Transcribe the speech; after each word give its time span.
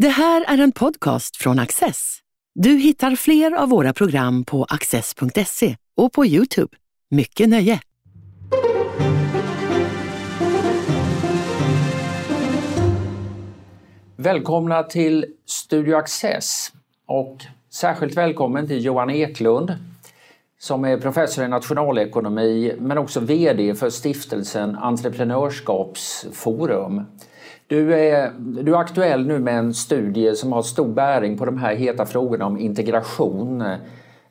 Det 0.00 0.08
här 0.08 0.44
är 0.48 0.58
en 0.58 0.72
podcast 0.72 1.36
från 1.36 1.58
Access. 1.58 2.18
Du 2.54 2.70
hittar 2.70 3.16
fler 3.16 3.52
av 3.52 3.68
våra 3.68 3.92
program 3.92 4.44
på 4.44 4.64
access.se 4.64 5.76
och 5.96 6.12
på 6.12 6.26
Youtube. 6.26 6.76
Mycket 7.10 7.48
nöje! 7.48 7.80
Välkomna 14.16 14.82
till 14.82 15.26
Studio 15.46 15.96
Access 15.96 16.72
och 17.06 17.36
särskilt 17.70 18.16
välkommen 18.16 18.66
till 18.66 18.84
Johan 18.84 19.10
Eklund 19.10 19.74
som 20.58 20.84
är 20.84 20.98
professor 20.98 21.44
i 21.44 21.48
nationalekonomi 21.48 22.74
men 22.78 22.98
också 22.98 23.20
VD 23.20 23.74
för 23.74 23.90
stiftelsen 23.90 24.76
Entreprenörskapsforum. 24.76 27.06
Du 27.70 27.94
är, 27.94 28.32
du 28.38 28.74
är 28.74 28.78
aktuell 28.78 29.26
nu 29.26 29.38
med 29.38 29.58
en 29.58 29.74
studie 29.74 30.34
som 30.34 30.52
har 30.52 30.62
stor 30.62 30.88
bäring 30.88 31.38
på 31.38 31.44
de 31.44 31.58
här 31.58 31.74
heta 31.74 32.06
frågorna 32.06 32.46
om 32.46 32.58
integration. 32.58 33.60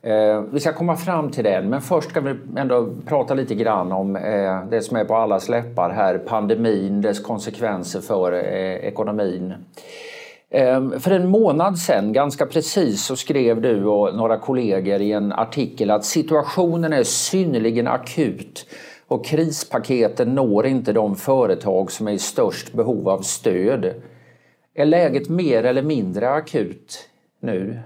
Eh, 0.01 0.41
vi 0.51 0.59
ska 0.59 0.73
komma 0.73 0.95
fram 0.95 1.31
till 1.31 1.43
den, 1.43 1.69
men 1.69 1.81
först 1.81 2.09
ska 2.09 2.21
vi 2.21 2.35
ändå 2.57 2.89
prata 3.05 3.33
lite 3.33 3.55
grann 3.55 3.91
om 3.91 4.15
eh, 4.15 4.65
det 4.69 4.81
som 4.81 4.97
är 4.97 5.05
på 5.05 5.15
alla 5.15 5.39
läppar 5.49 5.89
här, 5.89 6.17
pandemin, 6.17 7.01
dess 7.01 7.19
konsekvenser 7.19 8.01
för 8.01 8.33
eh, 8.33 8.75
ekonomin. 8.75 9.53
Eh, 10.49 10.89
för 10.99 11.11
en 11.11 11.29
månad 11.29 11.77
sedan, 11.77 12.13
ganska 12.13 12.45
precis, 12.45 13.03
så 13.03 13.15
skrev 13.15 13.61
du 13.61 13.85
och 13.85 14.15
några 14.15 14.37
kollegor 14.37 15.01
i 15.01 15.11
en 15.11 15.31
artikel 15.31 15.91
att 15.91 16.05
situationen 16.05 16.93
är 16.93 17.03
synnerligen 17.03 17.87
akut 17.87 18.65
och 19.09 19.25
krispaketen 19.25 20.35
når 20.35 20.65
inte 20.65 20.93
de 20.93 21.15
företag 21.15 21.91
som 21.91 22.07
är 22.07 22.11
i 22.11 22.19
störst 22.19 22.73
behov 22.73 23.09
av 23.09 23.21
stöd. 23.21 23.93
Är 24.73 24.85
läget 24.85 25.29
mer 25.29 25.63
eller 25.63 25.83
mindre 25.83 26.29
akut 26.29 27.09
nu? 27.39 27.79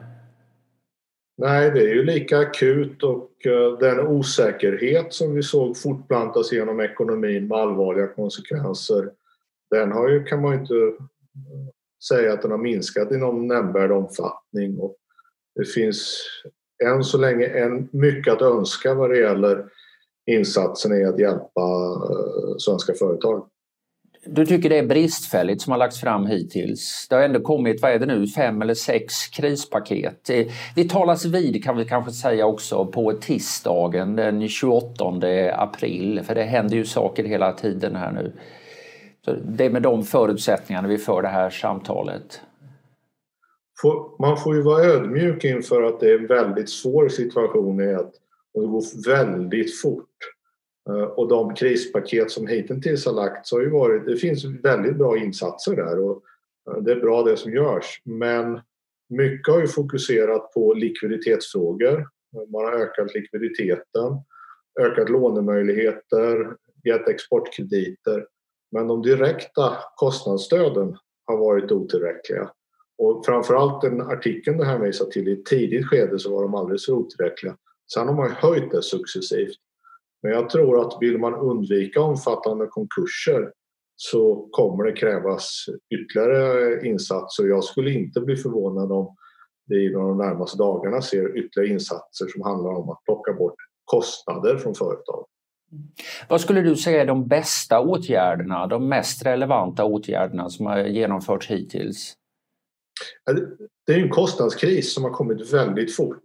Nej, 1.38 1.72
det 1.72 1.80
är 1.80 1.94
ju 1.94 2.04
lika 2.04 2.40
akut 2.40 3.04
och 3.04 3.32
eh, 3.46 3.78
den 3.80 4.08
osäkerhet 4.08 5.14
som 5.14 5.36
vi 5.36 5.44
såg 5.44 5.78
fortplantas 5.78 6.52
genom 6.52 6.80
ekonomin 6.80 7.48
med 7.48 7.58
allvarliga 7.58 8.08
konsekvenser 8.08 9.10
den 9.70 9.92
har 9.92 10.10
ju, 10.10 10.24
kan 10.24 10.42
man 10.42 10.54
ju 10.54 10.60
inte 10.60 10.74
eh, 10.74 11.04
säga 12.08 12.34
att 12.34 12.42
den 12.42 12.52
har 12.52 12.58
minskat 12.58 13.12
i 13.12 13.18
någon 13.18 13.48
nämnvärd 13.48 13.92
omfattning. 13.92 14.80
Och 14.80 14.96
det 15.56 15.66
finns 15.66 16.26
än 16.84 17.04
så 17.04 17.18
länge 17.18 17.46
en, 17.46 17.90
mycket 17.92 18.34
att 18.34 18.42
önska 18.42 18.94
vad 18.94 19.10
det 19.10 19.18
gäller 19.18 19.66
insatsen 20.32 21.02
i 21.02 21.06
att 21.06 21.20
hjälpa 21.20 21.62
eh, 22.10 22.58
svenska 22.58 22.94
företag. 22.94 23.48
Du 24.26 24.46
tycker 24.46 24.70
det 24.70 24.78
är 24.78 24.88
bristfälligt 24.88 25.62
som 25.62 25.72
har 25.72 25.78
lagts 25.78 26.00
fram 26.00 26.26
hittills. 26.26 27.08
Det 27.10 27.16
har 27.16 27.22
ändå 27.22 27.40
kommit, 27.40 27.82
vad 27.82 27.92
är 27.92 28.00
det 28.00 28.06
nu, 28.06 28.28
fem 28.28 28.62
eller 28.62 28.74
sex 28.74 29.28
krispaket. 29.28 30.30
Vi 30.76 30.90
talas 30.90 31.26
vid 31.26 31.64
kan 31.64 31.78
vi 31.78 31.86
kanske 31.86 32.12
säga 32.12 32.46
också 32.46 32.86
på 32.86 33.14
tisdagen 33.14 34.16
den 34.16 34.48
28 34.48 35.06
april 35.54 36.22
för 36.24 36.36
det 36.36 36.44
händer 36.44 36.76
ju 36.76 36.86
saker 36.86 37.24
hela 37.24 37.54
tiden 37.54 37.96
här 37.96 38.12
nu. 38.12 38.34
Så 39.26 39.34
det 39.34 39.66
är 39.66 39.70
med 39.70 39.82
de 39.82 40.04
förutsättningarna 40.04 40.88
vi 40.88 40.98
för 40.98 41.22
det 41.22 41.28
här 41.28 41.50
samtalet. 41.50 42.42
Man 44.20 44.38
får 44.38 44.56
ju 44.56 44.62
vara 44.62 44.84
ödmjuk 44.84 45.44
inför 45.44 45.84
att 45.84 46.00
det 46.00 46.12
är 46.12 46.20
en 46.20 46.28
väldigt 46.28 46.70
svår 46.70 47.10
situation 47.10 47.82
i 47.82 47.94
att 47.94 48.12
det 48.54 48.60
går 48.60 49.10
väldigt 49.10 49.82
fort. 49.82 50.13
Eh, 50.90 51.04
och 51.04 51.28
de 51.28 51.56
krispaket 51.56 52.32
som 52.32 52.48
hittills 52.48 53.06
har 53.06 53.14
lagts 53.14 53.52
har 53.52 53.62
ju 53.62 53.70
varit, 53.70 54.06
det 54.06 54.18
finns 54.18 54.46
väldigt 54.46 54.96
bra 54.96 55.18
insatser 55.18 55.76
där 55.76 56.00
och 56.00 56.24
eh, 56.70 56.84
det 56.84 56.92
är 56.92 57.00
bra 57.00 57.24
det 57.24 57.38
som 57.38 57.54
görs. 57.54 58.02
Men 58.06 58.62
mycket 59.10 59.54
har 59.54 59.62
ju 59.62 59.68
fokuserat 59.68 60.54
på 60.54 60.74
likviditetsfrågor. 60.74 62.00
Eh, 62.00 62.50
man 62.52 62.66
har 62.66 62.72
ökat 62.72 63.14
likviditeten, 63.14 64.22
ökat 64.80 65.10
lånemöjligheter, 65.10 66.56
gett 66.84 67.08
exportkrediter. 67.08 68.28
Men 68.72 68.88
de 68.88 69.02
direkta 69.02 69.78
kostnadsstöden 69.96 70.98
har 71.26 71.38
varit 71.38 71.72
otillräckliga. 71.72 72.52
Och 72.98 73.26
framförallt 73.26 73.82
den 73.82 74.02
artikeln 74.02 74.58
du 74.58 74.64
hänvisar 74.64 75.06
till, 75.06 75.28
i 75.28 75.34
ett 75.34 75.46
tidigt 75.46 75.88
skede 75.88 76.20
så 76.20 76.36
var 76.36 76.44
de 76.44 76.56
alldeles 76.56 76.86
för 76.86 76.94
otillräckliga. 76.94 77.58
Sen 77.94 78.08
har 78.08 78.16
man 78.16 78.32
höjt 78.32 78.72
det 78.72 78.82
successivt. 78.82 79.58
Men 80.24 80.32
jag 80.32 80.50
tror 80.50 80.82
att 80.82 80.98
vill 81.02 81.18
man 81.18 81.34
undvika 81.34 82.02
omfattande 82.02 82.68
konkurser 82.68 83.52
så 83.96 84.48
kommer 84.52 84.84
det 84.84 84.92
krävas 84.92 85.66
ytterligare 85.96 86.88
insatser. 86.88 87.44
Jag 87.44 87.64
skulle 87.64 87.92
inte 87.92 88.22
bli 88.22 88.36
förvånad 88.36 88.92
om 88.92 89.16
vi 89.66 89.90
inom 89.90 90.08
de 90.08 90.18
närmaste 90.18 90.58
dagarna 90.58 91.02
ser 91.02 91.38
ytterligare 91.38 91.74
insatser 91.74 92.28
som 92.28 92.42
handlar 92.42 92.72
om 92.72 92.90
att 92.90 93.04
plocka 93.06 93.34
bort 93.34 93.56
kostnader 93.86 94.58
från 94.58 94.76
företag. 94.76 95.26
Vad 96.30 96.42
skulle 96.42 96.62
du 96.62 96.76
säga 96.76 97.02
är 97.02 97.06
de 97.06 97.28
bästa 97.28 97.80
åtgärderna, 97.80 98.68
de 98.68 98.90
mest 98.90 99.26
relevanta 99.26 99.86
åtgärderna 99.86 100.50
som 100.50 100.66
har 100.66 100.80
genomförts 100.80 101.48
hittills? 101.48 102.14
Det 103.86 103.94
är 103.94 104.00
en 104.00 104.10
kostnadskris 104.10 104.94
som 104.94 105.04
har 105.04 105.12
kommit 105.12 105.54
väldigt 105.54 105.96
fort. 105.96 106.24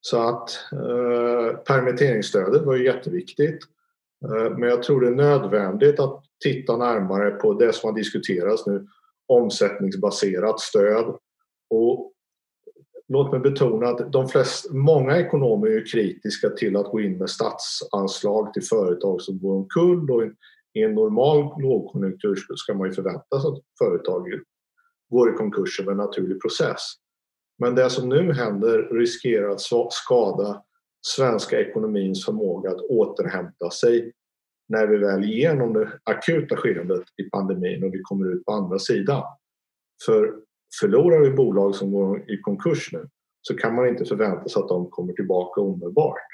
Så 0.00 0.18
att 0.18 0.50
eh, 0.72 1.56
permitteringsstödet 1.56 2.62
var 2.62 2.76
ju 2.76 2.84
jätteviktigt. 2.84 3.58
Eh, 4.24 4.56
men 4.58 4.68
jag 4.68 4.82
tror 4.82 5.00
det 5.00 5.06
är 5.06 5.14
nödvändigt 5.14 6.00
att 6.00 6.24
titta 6.44 6.76
närmare 6.76 7.30
på 7.30 7.54
det 7.54 7.72
som 7.72 7.90
har 7.90 7.96
diskuterats 7.96 8.66
nu, 8.66 8.86
omsättningsbaserat 9.26 10.60
stöd. 10.60 11.16
Och 11.70 12.12
låt 13.08 13.32
mig 13.32 13.40
betona 13.40 13.88
att 13.88 14.12
de 14.12 14.28
flest, 14.28 14.70
många 14.72 15.18
ekonomer 15.18 15.66
är 15.66 15.86
kritiska 15.86 16.50
till 16.50 16.76
att 16.76 16.90
gå 16.90 17.00
in 17.00 17.18
med 17.18 17.30
statsanslag 17.30 18.52
till 18.52 18.62
företag 18.62 19.22
som 19.22 19.38
går 19.38 19.54
omkull 19.54 20.10
och 20.10 20.22
i 20.72 20.82
en 20.82 20.94
normal 20.94 21.62
lågkonjunktur 21.62 22.36
ska 22.56 22.74
man 22.74 22.88
ju 22.88 22.94
förvänta 22.94 23.40
sig 23.40 23.48
att 23.48 23.58
företag 23.78 24.26
går 25.10 25.34
i 25.34 25.36
konkurs 25.36 25.80
av 25.80 25.88
en 25.88 25.96
naturlig 25.96 26.40
process. 26.40 26.80
Men 27.60 27.74
det 27.74 27.90
som 27.90 28.08
nu 28.08 28.32
händer 28.32 28.88
riskerar 28.98 29.50
att 29.50 29.92
skada 29.92 30.62
svenska 31.06 31.60
ekonomins 31.60 32.24
förmåga 32.24 32.70
att 32.70 32.80
återhämta 32.80 33.70
sig 33.70 34.12
när 34.68 34.86
vi 34.86 34.96
väl 34.96 35.22
är 35.22 35.24
igenom 35.24 35.72
det 35.72 35.92
akuta 36.04 36.56
skedet 36.56 37.02
i 37.16 37.30
pandemin 37.30 37.84
och 37.84 37.94
vi 37.94 38.00
kommer 38.02 38.32
ut 38.32 38.44
på 38.44 38.52
andra 38.52 38.78
sidan. 38.78 39.22
För 40.06 40.34
förlorar 40.80 41.20
vi 41.20 41.30
bolag 41.30 41.74
som 41.74 41.92
går 41.92 42.30
i 42.30 42.40
konkurs 42.40 42.92
nu 42.92 43.08
så 43.42 43.56
kan 43.56 43.74
man 43.74 43.88
inte 43.88 44.04
förvänta 44.04 44.48
sig 44.48 44.62
att 44.62 44.68
de 44.68 44.90
kommer 44.90 45.12
tillbaka 45.12 45.60
omedelbart. 45.60 46.26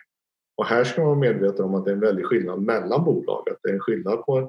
Och 0.57 0.67
här 0.67 0.85
ska 0.85 1.01
man 1.01 1.09
vara 1.09 1.19
medveten 1.19 1.65
om 1.65 1.75
att 1.75 1.85
det 1.85 1.91
är 1.91 1.95
en 1.95 2.01
väldig 2.01 2.27
skillnad 2.27 2.63
mellan 2.63 3.05
bolag. 3.05 3.49
Att 3.51 3.59
det 3.63 3.69
är 3.69 3.75
en 3.75 3.81
skillnad 3.81 4.25
på 4.25 4.39
en 4.39 4.49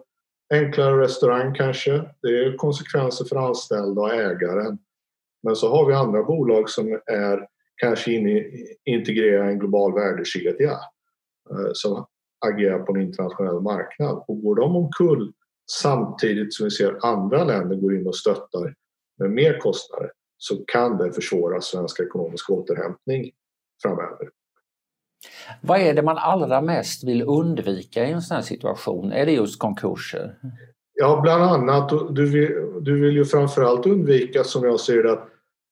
enklare 0.54 1.02
restaurang 1.02 1.54
kanske. 1.54 1.92
Det 2.22 2.28
är 2.28 2.58
konsekvenser 2.58 3.26
för 3.26 3.36
anställda 3.36 4.02
och 4.02 4.14
ägaren. 4.14 4.78
Men 5.44 5.56
så 5.56 5.70
har 5.70 5.86
vi 5.86 5.94
andra 5.94 6.24
bolag 6.24 6.70
som 6.70 7.00
är 7.06 7.48
kanske 7.76 8.12
inne, 8.12 8.44
integrerar 8.86 9.48
en 9.48 9.60
global 9.60 9.94
värdekedja 9.94 10.72
eh, 11.52 11.70
som 11.74 12.06
agerar 12.46 12.80
på 12.80 12.96
en 12.96 13.02
internationell 13.02 13.62
marknad. 13.62 14.24
Och 14.28 14.42
går 14.42 14.56
de 14.56 14.76
omkull 14.76 15.34
samtidigt 15.72 16.54
som 16.54 16.64
vi 16.64 16.72
ser 16.72 17.06
andra 17.06 17.44
länder 17.44 17.76
går 17.76 17.96
in 17.96 18.08
och 18.08 18.16
stöttar 18.16 18.76
med 19.20 19.32
mer 19.32 19.60
kostnader 19.60 20.12
så 20.38 20.56
kan 20.68 20.98
det 20.98 21.12
försvåra 21.12 21.62
svensk 21.62 22.00
ekonomisk 22.00 22.50
återhämtning 22.50 23.32
framöver. 23.82 24.30
Vad 25.62 25.80
är 25.80 25.94
det 25.94 26.02
man 26.02 26.18
allra 26.18 26.62
mest 26.62 27.04
vill 27.04 27.22
undvika 27.22 28.06
i 28.06 28.12
en 28.12 28.22
sån 28.22 28.36
här 28.36 28.42
situation? 28.42 29.12
Är 29.12 29.26
det 29.26 29.32
just 29.32 29.60
konkurser? 29.60 30.36
Ja, 31.00 31.20
bland 31.24 31.44
annat. 31.44 32.16
Du 32.16 32.26
vill, 32.26 32.82
du 32.82 33.02
vill 33.02 33.16
ju 33.16 33.26
framförallt 33.26 33.86
undvika, 33.86 34.44
som 34.44 34.64
jag 34.64 34.80
ser 34.80 35.04
det, 35.04 35.12
att 35.12 35.30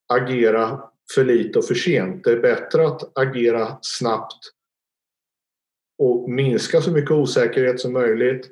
agera 0.07 0.81
för 1.15 1.23
lite 1.23 1.59
och 1.59 1.65
för 1.65 1.75
sent. 1.75 2.23
Det 2.23 2.31
är 2.31 2.39
bättre 2.39 2.87
att 2.87 3.17
agera 3.17 3.77
snabbt 3.81 4.51
och 5.97 6.29
minska 6.29 6.81
så 6.81 6.91
mycket 6.91 7.11
osäkerhet 7.11 7.79
som 7.79 7.93
möjligt. 7.93 8.49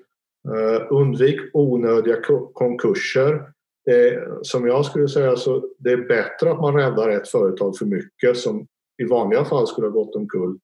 Uh, 0.49 0.87
undvik 0.89 1.39
onödiga 1.53 2.17
konkurser. 2.53 3.49
Är, 3.85 4.39
som 4.41 4.67
jag 4.67 4.85
skulle 4.85 5.07
säga 5.07 5.35
så 5.35 5.69
det 5.77 5.91
är 5.91 6.07
bättre 6.07 6.51
att 6.51 6.61
man 6.61 6.75
räddar 6.75 7.09
ett 7.09 7.27
företag 7.27 7.77
för 7.77 7.85
mycket 7.85 8.37
som 8.37 8.67
i 9.03 9.05
vanliga 9.05 9.45
fall 9.45 9.67
skulle 9.67 9.87
ha 9.87 9.91
gått 9.91 10.15
omkull 10.15 10.59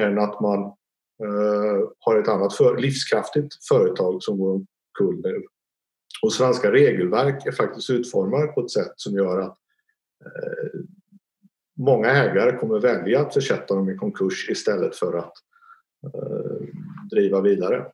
än 0.00 0.18
att 0.18 0.40
man 0.40 0.60
uh, 1.24 1.88
har 1.98 2.18
ett 2.18 2.28
annat 2.28 2.54
för, 2.54 2.78
livskraftigt 2.78 3.54
företag 3.68 4.22
som 4.22 4.38
går 4.38 4.50
omkull 4.50 5.20
nu. 5.22 5.42
Och 6.24 6.32
svenska 6.32 6.72
regelverk 6.72 7.46
är 7.46 7.52
faktiskt 7.52 7.90
utformade 7.90 8.46
på 8.46 8.60
ett 8.60 8.70
sätt 8.70 8.92
som 8.96 9.14
gör 9.14 9.40
att 9.40 9.58
Eh, 10.24 10.80
många 11.76 12.08
ägare 12.08 12.56
kommer 12.56 12.78
välja 12.78 13.20
att 13.20 13.34
försätta 13.34 13.74
dem 13.74 13.90
i 13.90 13.96
konkurs 13.96 14.50
istället 14.50 14.96
för 14.96 15.18
att 15.18 15.32
eh, 16.14 16.66
driva 17.10 17.40
vidare. 17.40 17.86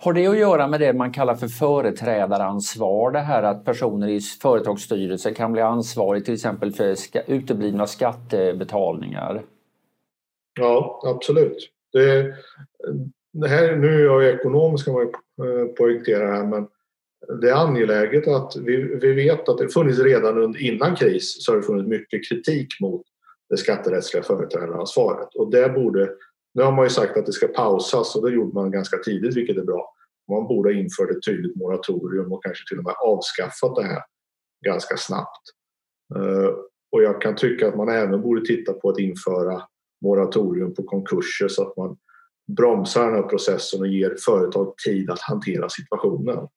Har 0.00 0.12
det 0.12 0.26
att 0.26 0.38
göra 0.38 0.68
med 0.68 0.80
det 0.80 0.92
man 0.92 1.12
kallar 1.12 1.34
för 1.34 1.48
företrädaransvar, 1.48 3.10
det 3.10 3.18
här 3.18 3.42
att 3.42 3.64
personer 3.64 4.08
i 4.08 4.20
företagsstyrelser 4.20 5.34
kan 5.34 5.52
bli 5.52 5.62
ansvariga 5.62 6.24
till 6.24 6.34
exempel 6.34 6.72
för 6.72 6.94
ska, 6.94 7.22
uteblivna 7.22 7.86
skattebetalningar? 7.86 9.42
Ja, 10.60 11.02
absolut. 11.04 11.70
Det, 11.92 12.34
det 13.32 13.48
här, 13.48 13.76
nu 13.76 14.00
är 14.00 14.04
jag 14.04 14.24
ekonom 14.24 14.78
ska 14.78 14.92
man 14.92 15.02
eh, 15.02 15.66
poängtera 15.78 16.26
här 16.26 16.44
men 16.44 16.68
det 17.40 17.50
är 17.50 17.54
angeläget 17.54 18.28
att 18.28 18.56
vi, 18.56 18.76
vi 18.76 19.12
vet 19.12 19.48
att 19.48 19.58
det 19.58 19.68
funnits 19.68 19.98
redan 19.98 20.56
innan 20.56 20.96
kris 20.96 21.44
så 21.44 21.52
har 21.52 21.56
det 21.56 21.62
funnits 21.62 21.88
mycket 21.88 22.28
kritik 22.28 22.80
mot 22.80 23.02
det 23.50 23.56
skatterättsliga 23.56 24.22
företrädaransvaret 24.22 25.34
och 25.34 25.50
det 25.50 25.68
borde 25.68 26.10
nu 26.54 26.62
har 26.62 26.72
man 26.72 26.84
ju 26.84 26.90
sagt 26.90 27.16
att 27.16 27.26
det 27.26 27.32
ska 27.32 27.48
pausas 27.48 28.16
och 28.16 28.26
det 28.26 28.34
gjorde 28.34 28.54
man 28.54 28.70
ganska 28.70 28.98
tidigt 28.98 29.36
vilket 29.36 29.56
är 29.56 29.64
bra. 29.64 29.94
Man 30.30 30.46
borde 30.46 30.72
ha 30.72 30.80
infört 30.80 31.10
ett 31.10 31.24
tydligt 31.26 31.56
moratorium 31.56 32.32
och 32.32 32.44
kanske 32.44 32.68
till 32.68 32.78
och 32.78 32.84
med 32.84 32.94
avskaffat 33.06 33.76
det 33.76 33.82
här 33.82 34.02
ganska 34.64 34.96
snabbt. 34.96 35.42
Eh, 36.16 36.50
och 36.92 37.02
jag 37.02 37.22
kan 37.22 37.36
tycka 37.36 37.68
att 37.68 37.76
man 37.76 37.88
även 37.88 38.22
borde 38.22 38.44
titta 38.46 38.72
på 38.72 38.90
att 38.90 38.98
införa 38.98 39.62
moratorium 40.04 40.74
på 40.74 40.82
konkurser 40.82 41.48
så 41.48 41.62
att 41.62 41.76
man 41.76 41.96
bromsar 42.56 43.06
den 43.06 43.14
här 43.14 43.22
processen 43.22 43.80
och 43.80 43.86
ger 43.86 44.16
företag 44.24 44.76
tid 44.76 45.10
att 45.10 45.20
hantera 45.20 45.68
situationen. 45.68 46.48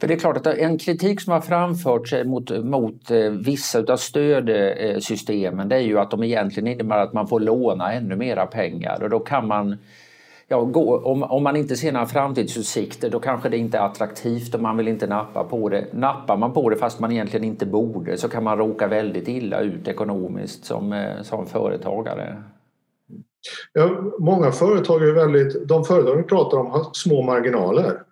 För 0.00 0.08
det 0.08 0.14
är 0.14 0.18
klart 0.18 0.36
att 0.36 0.46
en 0.46 0.78
kritik 0.78 1.20
som 1.20 1.32
har 1.32 1.40
framförts 1.40 2.12
eh, 2.12 2.24
mot, 2.24 2.64
mot 2.64 3.10
eh, 3.10 3.30
vissa 3.30 3.78
av 3.78 3.96
stödsystemen 3.96 5.68
det 5.68 5.76
är 5.76 5.80
ju 5.80 5.98
att 5.98 6.10
de 6.10 6.22
egentligen 6.22 6.66
innebär 6.66 6.98
att 6.98 7.12
man 7.12 7.28
får 7.28 7.40
låna 7.40 7.92
ännu 7.92 8.16
mera 8.16 8.46
pengar 8.46 9.02
och 9.02 9.10
då 9.10 9.20
kan 9.20 9.46
man 9.46 9.76
Ja, 10.52 10.60
gå, 10.60 10.98
om, 10.98 11.22
om 11.22 11.42
man 11.42 11.56
inte 11.56 11.76
ser 11.76 11.92
några 11.92 12.06
framtidsutsikter 12.06 13.10
då 13.10 13.20
kanske 13.20 13.48
det 13.48 13.56
inte 13.56 13.78
är 13.78 13.82
attraktivt 13.82 14.54
och 14.54 14.60
man 14.60 14.76
vill 14.76 14.88
inte 14.88 15.06
nappa 15.06 15.44
på 15.44 15.68
det. 15.68 15.86
Nappar 15.92 16.36
man 16.36 16.52
på 16.52 16.70
det 16.70 16.76
fast 16.76 17.00
man 17.00 17.12
egentligen 17.12 17.44
inte 17.44 17.66
borde 17.66 18.16
så 18.16 18.28
kan 18.28 18.44
man 18.44 18.58
råka 18.58 18.88
väldigt 18.88 19.28
illa 19.28 19.60
ut 19.60 19.88
ekonomiskt 19.88 20.64
som, 20.64 20.92
eh, 20.92 21.22
som 21.22 21.46
företagare. 21.46 22.42
Ja, 23.72 23.90
många 24.18 24.52
företag 24.52 25.02
är 25.02 25.12
väldigt, 25.12 25.68
de 25.68 25.84
företag 25.84 26.16
vi 26.16 26.22
pratar 26.22 26.58
om 26.58 26.66
har 26.66 26.86
små 26.92 27.22
marginaler. 27.22 28.02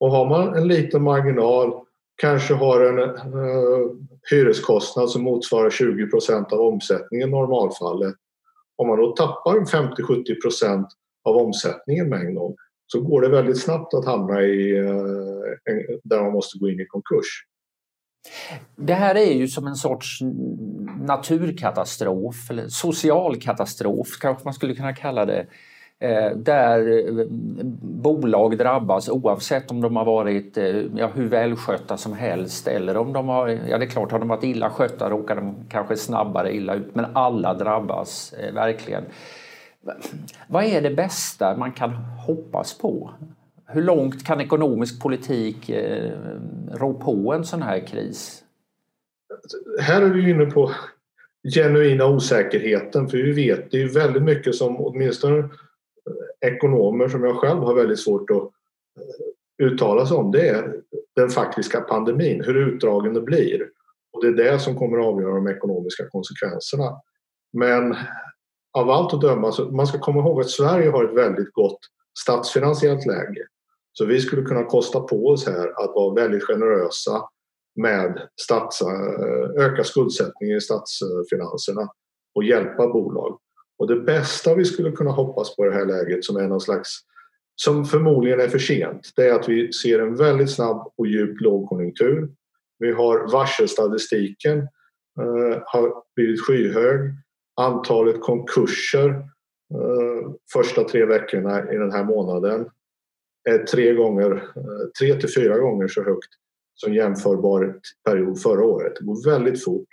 Och 0.00 0.10
har 0.10 0.28
man 0.28 0.54
en 0.54 0.68
liten 0.68 1.02
marginal, 1.02 1.72
kanske 2.16 2.54
har 2.54 2.80
en 2.80 2.98
eh, 2.98 3.90
hyreskostnad 4.30 5.10
som 5.10 5.22
motsvarar 5.22 5.70
20% 5.70 6.52
av 6.52 6.60
omsättningen 6.60 7.28
i 7.28 7.32
normalfallet. 7.32 8.14
Om 8.76 8.88
man 8.88 8.98
då 8.98 9.12
tappar 9.12 9.52
50-70% 9.52 10.86
av 11.24 11.36
omsättningen 11.36 12.08
med 12.08 12.20
en 12.20 12.34
gång 12.34 12.56
så 12.86 13.00
går 13.00 13.20
det 13.20 13.28
väldigt 13.28 13.62
snabbt 13.62 13.94
att 13.94 14.04
hamna 14.04 14.42
i 14.42 14.78
eh, 14.78 14.86
en, 15.64 16.00
där 16.04 16.22
man 16.22 16.32
måste 16.32 16.58
gå 16.58 16.68
in 16.68 16.80
i 16.80 16.86
konkurs. 16.86 17.44
Det 18.76 18.94
här 18.94 19.14
är 19.14 19.32
ju 19.32 19.48
som 19.48 19.66
en 19.66 19.76
sorts 19.76 20.18
naturkatastrof 21.00 22.50
eller 22.50 22.68
social 22.68 23.40
katastrof 23.40 24.18
kanske 24.20 24.44
man 24.44 24.54
skulle 24.54 24.74
kunna 24.74 24.92
kalla 24.92 25.24
det. 25.26 25.46
Eh, 25.98 26.36
där 26.36 27.08
eh, 27.08 27.26
bolag 27.80 28.58
drabbas 28.58 29.08
oavsett 29.08 29.70
om 29.70 29.80
de 29.80 29.96
har 29.96 30.04
varit 30.04 30.56
eh, 30.56 30.66
ja, 30.96 31.10
hur 31.14 31.28
välskötta 31.28 31.96
som 31.96 32.12
helst 32.12 32.68
eller 32.68 32.96
om 32.96 33.12
de 33.12 33.28
har, 33.28 33.48
ja 33.48 33.78
det 33.78 33.84
är 33.84 33.88
klart 33.88 34.12
har 34.12 34.18
de 34.18 34.28
varit 34.28 34.44
illa 34.44 34.70
skötta 34.70 35.10
råkar 35.10 35.36
de 35.36 35.54
kanske 35.68 35.96
snabbare 35.96 36.54
illa 36.54 36.74
ut 36.74 36.94
men 36.94 37.06
alla 37.12 37.54
drabbas 37.54 38.34
verkligen. 38.52 39.04
Vad 40.48 40.64
är 40.64 40.80
det 40.80 40.90
bästa 40.90 41.56
man 41.56 41.72
kan 41.72 41.90
hoppas 42.26 42.78
på? 42.78 43.10
Hur 43.66 43.82
långt 43.82 44.26
kan 44.26 44.40
ekonomisk 44.40 45.02
politik 45.02 45.70
rå 46.72 46.94
på 46.94 47.32
en 47.34 47.44
sån 47.44 47.62
här 47.62 47.86
kris? 47.86 48.42
Här 49.80 50.02
är 50.02 50.08
vi 50.08 50.30
inne 50.30 50.46
på 50.46 50.70
genuina 51.54 52.06
osäkerheten 52.06 53.08
för 53.08 53.16
vi 53.16 53.32
vet 53.32 53.70
det 53.70 53.82
är 53.82 53.88
väldigt 53.88 54.22
mycket 54.22 54.54
som 54.54 54.76
åtminstone 54.76 55.48
ekonomer 56.40 57.08
som 57.08 57.24
jag 57.24 57.36
själv 57.36 57.60
har 57.60 57.74
väldigt 57.74 58.00
svårt 58.00 58.30
att 58.30 58.36
eh, 58.36 59.66
uttala 59.66 60.06
sig 60.06 60.16
om 60.16 60.32
det 60.32 60.48
är 60.48 60.82
den 61.16 61.28
faktiska 61.28 61.80
pandemin, 61.80 62.44
hur 62.44 62.56
utdragen 62.56 63.14
det 63.14 63.20
blir. 63.20 63.70
Och 64.12 64.24
det 64.24 64.28
är 64.28 64.52
det 64.52 64.58
som 64.58 64.78
kommer 64.78 64.98
att 64.98 65.06
avgöra 65.06 65.34
de 65.34 65.48
ekonomiska 65.48 66.08
konsekvenserna. 66.08 67.00
Men 67.52 67.96
av 68.72 68.90
allt 68.90 69.14
att 69.14 69.20
döma, 69.20 69.52
så 69.52 69.64
man 69.64 69.86
ska 69.86 69.98
komma 69.98 70.20
ihåg 70.20 70.40
att 70.40 70.50
Sverige 70.50 70.90
har 70.90 71.04
ett 71.04 71.16
väldigt 71.16 71.52
gott 71.52 71.78
statsfinansiellt 72.18 73.06
läge. 73.06 73.46
Så 73.92 74.04
vi 74.04 74.20
skulle 74.20 74.42
kunna 74.42 74.64
kosta 74.64 75.00
på 75.00 75.26
oss 75.26 75.46
här 75.46 75.68
att 75.68 75.94
vara 75.94 76.14
väldigt 76.14 76.44
generösa 76.44 77.28
med 77.76 78.28
stats, 78.40 78.82
eh, 78.82 79.64
öka 79.64 79.84
skuldsättningen 79.84 80.56
i 80.56 80.60
statsfinanserna 80.60 81.88
och 82.34 82.44
hjälpa 82.44 82.86
bolag. 82.86 83.38
Och 83.78 83.86
det 83.86 83.96
bästa 83.96 84.54
vi 84.54 84.64
skulle 84.64 84.90
kunna 84.90 85.10
hoppas 85.10 85.56
på 85.56 85.66
i 85.66 85.68
det 85.68 85.74
här 85.74 85.86
läget 85.86 86.24
som 86.24 86.36
är 86.36 86.48
någon 86.48 86.60
slags 86.60 87.00
som 87.56 87.84
förmodligen 87.84 88.40
är 88.40 88.48
för 88.48 88.58
sent, 88.58 89.10
det 89.16 89.28
är 89.28 89.34
att 89.34 89.48
vi 89.48 89.72
ser 89.72 89.98
en 89.98 90.16
väldigt 90.16 90.50
snabb 90.50 90.92
och 90.96 91.06
djup 91.06 91.40
lågkonjunktur. 91.40 92.28
Vi 92.78 92.92
har 92.92 93.32
varselstatistiken 93.32 94.58
eh, 95.20 95.62
har 95.66 96.02
blivit 96.16 96.40
skyhög. 96.40 97.00
Antalet 97.60 98.20
konkurser 98.20 99.08
eh, 99.74 100.32
första 100.52 100.84
tre 100.84 101.04
veckorna 101.04 101.72
i 101.72 101.76
den 101.76 101.92
här 101.92 102.04
månaden 102.04 102.70
är 103.48 103.58
tre, 103.58 103.94
gånger, 103.94 104.32
eh, 104.36 104.88
tre 105.00 105.20
till 105.20 105.34
fyra 105.34 105.58
gånger 105.58 105.88
så 105.88 106.02
högt 106.02 106.30
som 106.74 106.94
jämförbar 106.94 107.80
period 108.04 108.42
förra 108.42 108.64
året. 108.64 108.92
Det 108.98 109.04
går 109.04 109.30
väldigt 109.30 109.64
fort. 109.64 109.88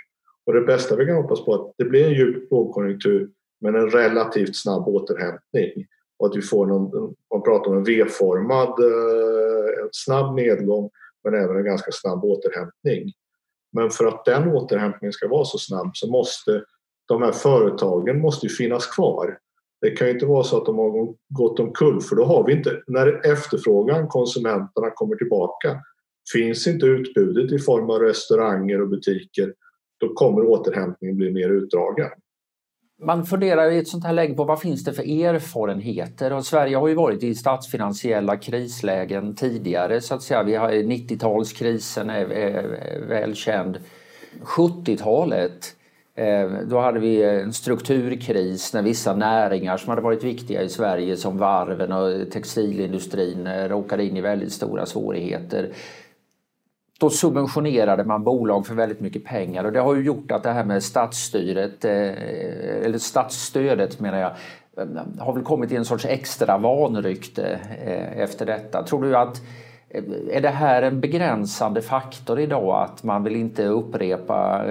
Och 0.45 0.53
det 0.53 0.61
bästa 0.61 0.95
vi 0.95 1.05
kan 1.05 1.15
hoppas 1.15 1.45
på 1.45 1.53
är 1.53 1.59
att 1.59 1.73
det 1.77 1.85
blir 1.85 2.05
en 2.05 2.13
djup 2.13 2.51
lågkonjunktur 2.51 3.29
men 3.63 3.75
en 3.75 3.89
relativt 3.89 4.55
snabb 4.55 4.87
återhämtning. 4.87 5.85
Och 6.19 6.27
att 6.27 6.35
vi 6.35 6.41
får 6.41 6.65
någon, 6.65 7.15
man 7.33 7.43
pratar 7.43 7.71
om 7.71 7.77
en 7.77 7.83
V-formad, 7.83 8.79
eh, 8.79 9.83
en 9.83 9.89
snabb 9.91 10.35
nedgång 10.35 10.89
men 11.23 11.33
även 11.33 11.57
en 11.57 11.65
ganska 11.65 11.91
snabb 11.91 12.25
återhämtning. 12.25 13.13
Men 13.71 13.89
för 13.89 14.05
att 14.05 14.25
den 14.25 14.47
återhämtningen 14.47 15.13
ska 15.13 15.27
vara 15.27 15.45
så 15.45 15.57
snabb 15.57 15.91
så 15.93 16.11
måste 16.11 16.63
de 17.07 17.21
här 17.21 17.31
företagen 17.31 18.21
måste 18.21 18.49
finnas 18.49 18.87
kvar. 18.87 19.37
Det 19.81 19.91
kan 19.91 20.07
ju 20.07 20.13
inte 20.13 20.25
vara 20.25 20.43
så 20.43 20.57
att 20.57 20.65
de 20.65 20.77
har 20.77 21.15
gått 21.29 21.59
omkull 21.59 22.01
för 22.01 22.15
då 22.15 22.25
har 22.25 22.45
vi 22.47 22.53
inte, 22.53 22.81
när 22.87 23.31
efterfrågan, 23.31 24.07
konsumenterna 24.07 24.89
kommer 24.89 25.15
tillbaka, 25.15 25.77
finns 26.33 26.67
inte 26.67 26.85
utbudet 26.85 27.51
i 27.51 27.59
form 27.59 27.89
av 27.89 27.99
restauranger 27.99 28.81
och 28.81 28.89
butiker, 28.89 29.53
då 29.99 30.13
kommer 30.13 30.45
återhämtningen 30.45 31.17
bli 31.17 31.31
mer 31.33 31.49
utdragen 31.49 32.09
man 33.01 33.25
funderar 33.25 33.71
i 33.71 33.77
ett 33.77 33.87
sånt 33.87 34.03
här 34.03 34.13
läge 34.13 34.33
på 34.33 34.43
vad 34.43 34.61
finns 34.61 34.83
det 34.83 34.93
för 34.93 35.25
erfarenheter? 35.25 36.33
Och 36.33 36.45
Sverige 36.45 36.77
har 36.77 36.87
ju 36.87 36.95
varit 36.95 37.23
i 37.23 37.35
statsfinansiella 37.35 38.37
krislägen 38.37 39.35
tidigare 39.35 40.01
så 40.01 40.15
att 40.15 40.21
säga. 40.21 40.43
Vi 40.43 40.55
har 40.55 40.71
90-talskrisen 40.71 42.11
är, 42.11 42.29
är 42.31 43.07
välkänd. 43.07 43.79
70-talet 44.41 45.75
eh, 46.15 46.49
då 46.67 46.79
hade 46.79 46.99
vi 46.99 47.23
en 47.23 47.53
strukturkris 47.53 48.73
när 48.73 48.81
vissa 48.81 49.15
näringar 49.15 49.77
som 49.77 49.89
hade 49.89 50.01
varit 50.01 50.23
viktiga 50.23 50.61
i 50.61 50.69
Sverige 50.69 51.17
som 51.17 51.37
varven 51.37 51.91
och 51.91 52.31
textilindustrin 52.31 53.47
eh, 53.47 53.69
råkade 53.69 54.05
in 54.05 54.17
i 54.17 54.21
väldigt 54.21 54.53
stora 54.53 54.85
svårigheter 54.85 55.69
då 56.99 57.09
subventionerade 57.09 58.03
man 58.03 58.23
bolag 58.23 58.67
för 58.67 58.75
väldigt 58.75 58.99
mycket 58.99 59.23
pengar 59.23 59.63
och 59.63 59.71
det 59.71 59.79
har 59.79 59.95
ju 59.95 60.03
gjort 60.03 60.31
att 60.31 60.43
det 60.43 60.51
här 60.51 60.63
med 60.63 60.83
statsstyret, 60.83 61.85
eh, 61.85 62.85
eller 62.85 62.97
statsstödet 62.97 63.99
menar 63.99 64.17
jag, 64.17 64.31
eh, 64.77 65.03
har 65.19 65.33
väl 65.33 65.43
kommit 65.43 65.71
i 65.71 65.75
en 65.75 65.85
sorts 65.85 66.05
extra 66.05 66.57
vanrykte 66.57 67.59
eh, 67.85 68.21
efter 68.21 68.45
detta. 68.45 68.83
Tror 68.83 69.03
du 69.03 69.17
att 69.17 69.41
är 70.31 70.41
det 70.41 70.49
här 70.49 70.81
en 70.81 70.99
begränsande 70.99 71.81
faktor 71.81 72.39
idag 72.39 72.83
att 72.83 73.03
man 73.03 73.23
vill 73.23 73.35
inte 73.35 73.65
upprepa, 73.65 74.65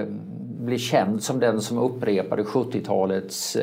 bli 0.59 0.77
känd 0.77 1.23
som 1.23 1.39
den 1.39 1.61
som 1.61 1.77
upprepade 1.77 2.43
70-talets 2.43 3.57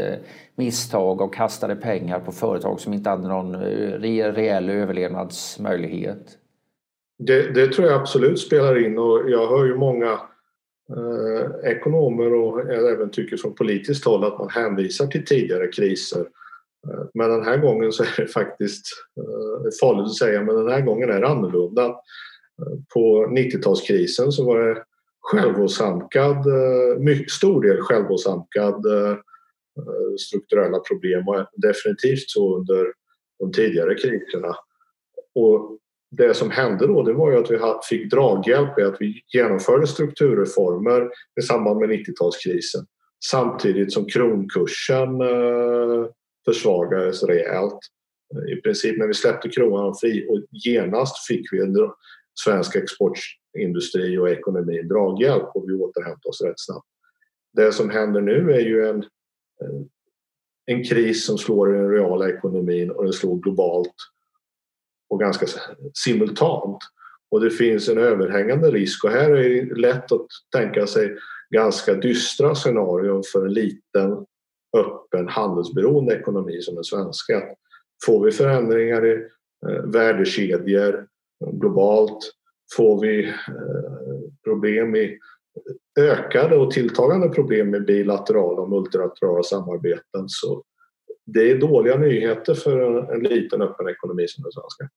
misstag 0.55 1.21
och 1.21 1.35
kastade 1.35 1.77
pengar 1.77 2.21
på 2.21 2.33
företag 2.33 2.81
som 2.81 2.93
inte 2.93 3.11
hade 3.11 3.29
någon 3.29 3.57
reell 3.57 4.71
överlevnadsmöjlighet? 4.71 6.40
Det, 7.27 7.55
det, 7.55 7.73
tror 7.73 7.89
jag 7.89 8.01
absolut 8.01 8.41
spelar 8.41 8.85
in 8.85 8.99
och 8.99 9.31
jag 9.31 9.49
hör 9.49 9.65
ju 9.65 9.77
många 9.77 10.21
eh, 10.97 11.71
ekonomer 11.71 12.35
och 12.35 12.61
jag 12.61 12.93
även 12.93 13.11
tycker 13.11 13.37
från 13.37 13.55
politiskt 13.55 14.05
håll 14.05 14.25
att 14.25 14.39
man 14.39 14.49
hänvisar 14.49 15.07
till 15.07 15.25
tidigare 15.25 15.69
kriser. 15.69 16.21
Eh, 16.89 17.05
men 17.15 17.31
den 17.31 17.45
här 17.45 17.57
gången 17.57 17.93
så 17.93 18.03
är 18.03 18.15
det 18.17 18.27
faktiskt 18.27 18.87
eh, 19.17 19.71
farligt 19.81 20.05
att 20.05 20.17
säga 20.17 20.43
men 20.43 20.57
den 20.57 20.69
här 20.69 20.81
gången 20.81 21.11
är 21.11 21.21
det 21.21 21.29
annorlunda. 21.29 21.85
Eh, 21.85 22.79
på 22.95 23.27
90-talskrisen 23.27 24.31
så 24.31 24.45
var 24.45 24.59
det 24.59 24.83
självåsamkad, 25.21 26.37
eh, 26.37 26.99
mycket 26.99 27.31
stor 27.31 27.63
del 27.63 27.81
självåsamkad 27.81 28.87
eh, 28.87 29.11
eh, 29.11 30.15
strukturella 30.19 30.79
problem 30.79 31.29
och 31.29 31.47
definitivt 31.57 32.31
så 32.31 32.57
under 32.57 32.93
de 33.39 33.53
tidigare 33.53 33.95
kriserna. 33.95 34.57
Och 35.35 35.79
det 36.11 36.35
som 36.35 36.51
hände 36.51 36.87
då 36.87 37.03
det 37.03 37.13
var 37.13 37.31
ju 37.31 37.39
att 37.39 37.51
vi 37.51 37.59
fick 37.89 38.11
draghjälp 38.11 38.79
i 38.79 38.83
att 38.83 38.97
vi 39.01 39.23
genomförde 39.35 39.87
strukturreformer 39.87 41.11
i 41.41 41.43
samband 41.43 41.81
med 41.81 41.91
90-talskrisen 41.91 42.87
samtidigt 43.25 43.93
som 43.93 44.07
kronkursen 44.07 45.21
eh, 45.21 46.07
försvagades 46.45 47.23
rejält. 47.23 47.79
I 48.53 48.61
princip 48.61 48.99
när 48.99 49.07
vi 49.07 49.15
släppte 49.15 49.49
kronan 49.49 49.95
fri 50.01 50.27
och 50.29 50.39
genast 50.51 51.27
fick 51.27 51.53
vi 51.53 51.61
en 51.61 51.77
svensk 52.45 52.77
exportindustri 52.77 54.19
och 54.19 54.31
ekonomi 54.31 54.83
draghjälp 54.83 55.49
och 55.55 55.65
vi 55.69 55.75
återhämtade 55.75 56.29
oss 56.29 56.43
rätt 56.43 56.55
snabbt. 56.61 56.87
Det 57.53 57.73
som 57.73 57.91
händer 57.91 58.21
nu 58.21 58.53
är 58.53 58.61
ju 58.61 58.89
en, 58.89 59.03
eh, 59.63 59.81
en 60.67 60.85
kris 60.85 61.27
som 61.27 61.39
slår 61.39 61.75
i 61.75 61.79
den 61.79 61.91
reala 61.91 62.29
ekonomin 62.29 62.91
och 62.91 63.05
den 63.05 63.13
slår 63.13 63.37
globalt 63.37 63.95
och 65.11 65.21
ganska 65.21 65.47
simultant. 65.95 66.79
Och 67.31 67.41
det 67.41 67.51
finns 67.51 67.89
en 67.89 67.99
överhängande 67.99 68.71
risk 68.71 69.05
och 69.05 69.11
här 69.11 69.31
är 69.31 69.65
det 69.65 69.81
lätt 69.81 70.13
att 70.13 70.27
tänka 70.57 70.87
sig 70.87 71.17
ganska 71.55 71.95
dystra 71.95 72.55
scenarion 72.55 73.23
för 73.33 73.47
en 73.47 73.53
liten 73.53 74.27
öppen 74.77 75.29
handelsberoende 75.29 76.15
ekonomi 76.15 76.61
som 76.61 76.75
den 76.75 76.85
svenska. 76.85 77.43
Får 78.07 78.25
vi 78.25 78.33
förändringar 78.33 79.07
i 79.07 79.13
eh, 79.69 79.83
värdekedjor 79.85 80.95
eh, 81.45 81.53
globalt? 81.53 82.33
Får 82.77 83.01
vi 83.01 83.25
eh, 83.29 83.35
problem 84.45 84.97
i 84.97 85.19
eh, 85.99 86.05
ökade 86.05 86.57
och 86.57 86.71
tilltagande 86.71 87.29
problem 87.29 87.71
med 87.71 87.87
bilaterala 87.87 88.63
och 88.63 88.71
multilaterala 88.71 89.43
samarbeten 89.43 90.25
så 90.29 90.63
det 91.27 91.51
är 91.51 91.59
dåliga 91.59 91.97
nyheter 91.97 92.55
för 92.55 92.81
en, 92.81 93.11
en 93.11 93.23
liten 93.23 93.63
öppen 93.63 93.89
ekonomi 93.89 94.29
som 94.29 94.43
den 94.43 94.53
svenska. 94.53 94.89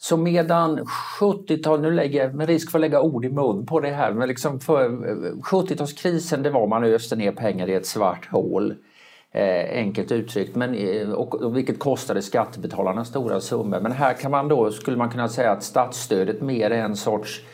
Så 0.00 0.16
medan 0.16 0.80
70-talet, 1.20 1.82
nu 1.82 1.90
lägger 1.90 2.24
jag 2.24 2.34
med 2.34 2.48
risk 2.48 2.70
för 2.70 2.78
att 2.78 2.80
lägga 2.80 3.00
ord 3.00 3.24
i 3.24 3.28
mun 3.28 3.66
på 3.66 3.80
det 3.80 3.90
här, 3.90 4.12
men 4.12 4.28
liksom 4.28 4.58
70-talskrisen 4.58 6.36
eh, 6.36 6.42
det 6.42 6.50
var 6.50 6.66
man 6.66 6.84
öste 6.84 7.16
ner 7.16 7.32
pengar 7.32 7.68
i 7.68 7.74
ett 7.74 7.86
svart 7.86 8.28
hål. 8.30 8.74
Eh, 9.30 9.78
enkelt 9.78 10.12
uttryckt, 10.12 10.56
men, 10.56 10.74
eh, 10.74 11.10
och, 11.10 11.34
och, 11.34 11.56
vilket 11.56 11.78
kostade 11.78 12.22
skattebetalarna 12.22 13.04
stora 13.04 13.40
summor. 13.40 13.80
Men 13.80 13.92
här 13.92 14.14
kan 14.14 14.30
man 14.30 14.48
då, 14.48 14.70
skulle 14.70 14.96
man 14.96 15.10
kunna 15.10 15.28
säga 15.28 15.50
att 15.50 15.62
statsstödet 15.62 16.42
mer 16.42 16.70
är 16.70 16.82
en 16.82 16.96
sorts 16.96 17.44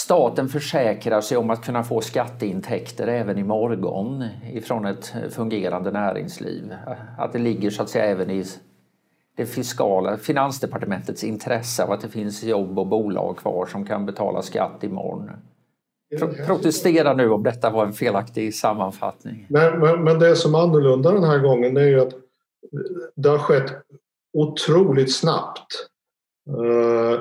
Staten 0.00 0.48
försäkrar 0.48 1.20
sig 1.20 1.36
om 1.36 1.50
att 1.50 1.64
kunna 1.64 1.82
få 1.84 2.00
skatteintäkter 2.00 3.06
även 3.06 3.38
i 3.38 3.44
morgon 3.44 4.24
ifrån 4.52 4.86
ett 4.86 5.14
fungerande 5.30 5.90
näringsliv. 5.90 6.74
Att 7.18 7.32
det 7.32 7.38
ligger 7.38 7.70
så 7.70 7.82
att 7.82 7.88
säga 7.88 8.04
även 8.04 8.30
i 8.30 8.44
det 9.36 9.46
fiskala, 9.46 10.16
Finansdepartementets 10.16 11.24
intresse 11.24 11.84
av 11.84 11.92
att 11.92 12.00
det 12.00 12.08
finns 12.08 12.42
jobb 12.42 12.78
och 12.78 12.86
bolag 12.86 13.36
kvar 13.36 13.66
som 13.66 13.86
kan 13.86 14.06
betala 14.06 14.42
skatt 14.42 14.84
imorgon. 14.84 15.30
Pro 16.18 16.28
protestera 16.46 17.14
nu 17.14 17.30
om 17.30 17.42
detta 17.42 17.70
var 17.70 17.86
en 17.86 17.92
felaktig 17.92 18.54
sammanfattning. 18.54 19.46
Men, 19.48 19.78
men, 19.80 20.04
men 20.04 20.18
det 20.18 20.36
som 20.36 20.54
är 20.54 20.58
annorlunda 20.58 21.12
den 21.12 21.24
här 21.24 21.38
gången 21.38 21.76
är 21.76 21.86
ju 21.86 22.00
att 22.00 22.12
det 23.16 23.28
har 23.28 23.38
skett 23.38 23.72
otroligt 24.32 25.14
snabbt. 25.14 25.66
Uh, 26.48 27.20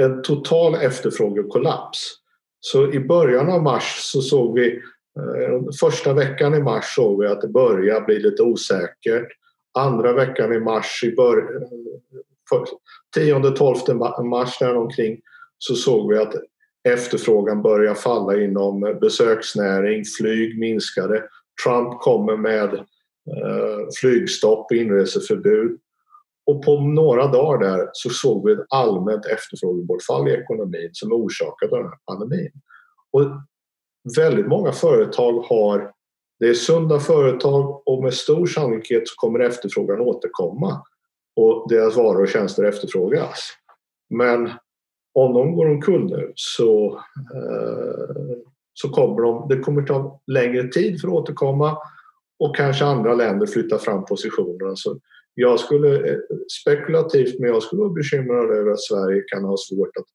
en 0.00 0.22
total 0.22 0.74
efterfrågekollaps. 0.74 2.12
Så 2.60 2.92
i 2.92 3.00
början 3.00 3.50
av 3.50 3.62
mars 3.62 3.98
så 3.98 4.20
såg 4.20 4.58
vi, 4.58 4.82
eh, 5.18 5.62
första 5.80 6.14
veckan 6.14 6.54
i 6.54 6.62
mars 6.62 6.94
såg 6.94 7.22
vi 7.22 7.26
att 7.28 7.40
det 7.40 7.48
började 7.48 8.06
bli 8.06 8.18
lite 8.18 8.42
osäkert 8.42 9.28
andra 9.76 10.12
veckan 10.12 10.52
i 10.52 10.60
mars, 10.60 11.04
i 11.04 11.14
bör, 11.14 11.44
10-12 13.16 14.24
mars 14.24 14.58
däromkring 14.58 15.20
så 15.58 15.74
såg 15.74 16.12
vi 16.12 16.18
att 16.18 16.34
efterfrågan 16.88 17.62
började 17.62 18.00
falla 18.00 18.40
inom 18.40 18.98
besöksnäring, 19.00 20.04
flyg 20.18 20.58
minskade. 20.58 21.24
Trump 21.64 22.00
kommer 22.00 22.36
med 22.36 22.74
eh, 22.74 23.88
flygstopp, 24.00 24.72
inreseförbud. 24.72 25.78
Och 26.46 26.64
på 26.64 26.80
några 26.80 27.26
dagar 27.26 27.58
där 27.58 27.88
så 27.92 28.10
såg 28.10 28.46
vi 28.46 28.52
ett 28.52 28.66
allmänt 28.68 29.26
efterfrågebortfall 29.26 30.28
i 30.28 30.32
ekonomin 30.32 30.90
som 30.92 31.12
är 31.12 31.16
orsakat 31.16 31.72
av 31.72 31.78
den 31.78 31.88
här 31.88 31.98
pandemin. 32.06 32.52
Och 33.12 33.22
väldigt 34.16 34.46
många 34.46 34.72
företag 34.72 35.32
har 35.32 35.92
det 36.38 36.48
är 36.48 36.54
sunda 36.54 37.00
företag 37.00 37.82
och 37.86 38.02
med 38.02 38.14
stor 38.14 38.46
sannolikhet 38.46 39.02
kommer 39.16 39.40
efterfrågan 39.40 40.00
återkomma 40.00 40.82
och 41.36 41.66
deras 41.68 41.96
varor 41.96 42.22
och 42.22 42.28
tjänster 42.28 42.64
efterfrågas. 42.64 43.50
Men 44.10 44.50
om 45.14 45.34
de 45.34 45.54
går 45.54 45.66
omkull 45.66 46.04
nu 46.04 46.32
så, 46.34 47.00
eh, 47.34 48.36
så 48.74 48.88
kommer 48.88 49.22
de, 49.22 49.48
det 49.48 49.58
kommer 49.58 49.82
ta 49.82 50.20
längre 50.26 50.68
tid 50.68 51.00
för 51.00 51.08
att 51.08 51.14
återkomma 51.14 51.78
och 52.38 52.56
kanske 52.56 52.84
andra 52.84 53.14
länder 53.14 53.46
flyttar 53.46 53.78
fram 53.78 54.04
positionerna. 54.04 54.76
Så 54.76 54.98
jag 55.38 55.60
skulle, 55.60 56.10
eh, 56.10 56.18
spekulativt, 56.60 57.40
men 57.40 57.48
jag 57.48 57.62
skulle 57.62 57.80
vara 57.80 57.92
bekymrad 57.92 58.50
över 58.50 58.70
att 58.70 58.80
Sverige 58.80 59.22
kan 59.26 59.44
ha 59.44 59.56
svårt 59.56 59.96
att 59.96 60.06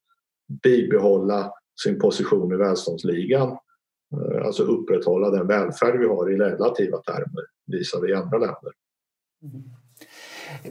bibehålla 0.63 1.54
sin 1.84 2.00
position 2.00 2.54
i 2.54 2.56
välståndsligan 2.56 3.50
eh, 3.51 4.46
alltså 4.46 4.63
upprätthålla 4.63 5.30
den 5.30 5.48
välfärd 5.48 6.00
vi 6.00 6.08
har 6.08 6.32
i 6.32 6.36
relativa 6.36 6.98
termer 6.98 7.44
visavi 7.68 8.13
andra 8.13 8.38
länder. 8.38 8.72
Mm. 9.44 9.63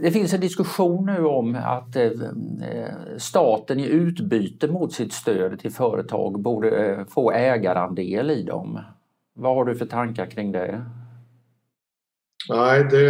Det 0.00 0.10
finns 0.10 0.34
en 0.34 0.40
diskussion 0.40 1.06
nu 1.06 1.24
om 1.24 1.58
att 1.64 1.96
eh, 1.96 2.10
staten 3.18 3.80
i 3.80 3.86
utbyte 3.86 4.68
mot 4.68 4.92
sitt 4.92 5.12
stöd 5.12 5.60
till 5.60 5.72
företag 5.72 6.40
borde 6.40 7.04
få 7.08 7.32
ägarandel 7.32 8.30
i 8.30 8.42
dem. 8.42 8.80
Vad 9.34 9.54
har 9.54 9.64
du 9.64 9.74
för 9.74 9.86
tankar 9.86 10.26
kring 10.26 10.52
det? 10.52 10.84
Nej, 12.50 12.86
det, 12.90 13.02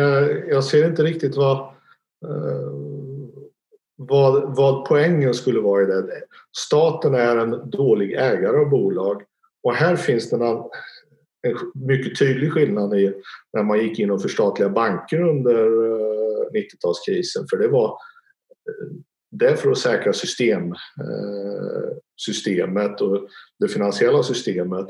jag 0.49 0.65
ser 0.65 0.87
inte 0.87 1.03
riktigt 1.03 1.37
vad, 1.37 1.57
eh, 2.27 2.73
vad, 3.97 4.57
vad 4.57 4.89
poängen 4.89 5.35
skulle 5.35 5.61
vara 5.61 5.83
i 5.83 5.87
det. 5.87 6.23
Staten 6.59 7.15
är 7.15 7.37
en 7.37 7.71
dålig 7.71 8.13
ägare 8.13 8.57
av 8.57 8.71
bolag 8.71 9.23
och 9.63 9.75
här 9.75 9.97
finns 9.97 10.31
det 10.31 10.37
en, 10.37 10.43
en 10.43 11.57
mycket 11.75 12.19
tydlig 12.19 12.53
skillnad 12.53 12.95
i 12.95 13.15
när 13.53 13.63
man 13.63 13.79
gick 13.79 13.99
in 13.99 14.11
och 14.11 14.23
förstatligade 14.23 14.75
banker 14.75 15.21
under 15.21 15.55
eh, 15.55 16.47
90-talskrisen. 16.53 17.47
För 17.51 17.57
det 17.57 17.69
var 17.69 17.87
eh, 17.89 18.97
det 19.31 19.57
för 19.57 19.71
att 19.71 19.79
säkra 19.79 20.13
system, 20.13 20.73
eh, 20.73 21.97
systemet 22.17 23.01
och 23.01 23.29
det 23.59 23.69
finansiella 23.69 24.23
systemet 24.23 24.87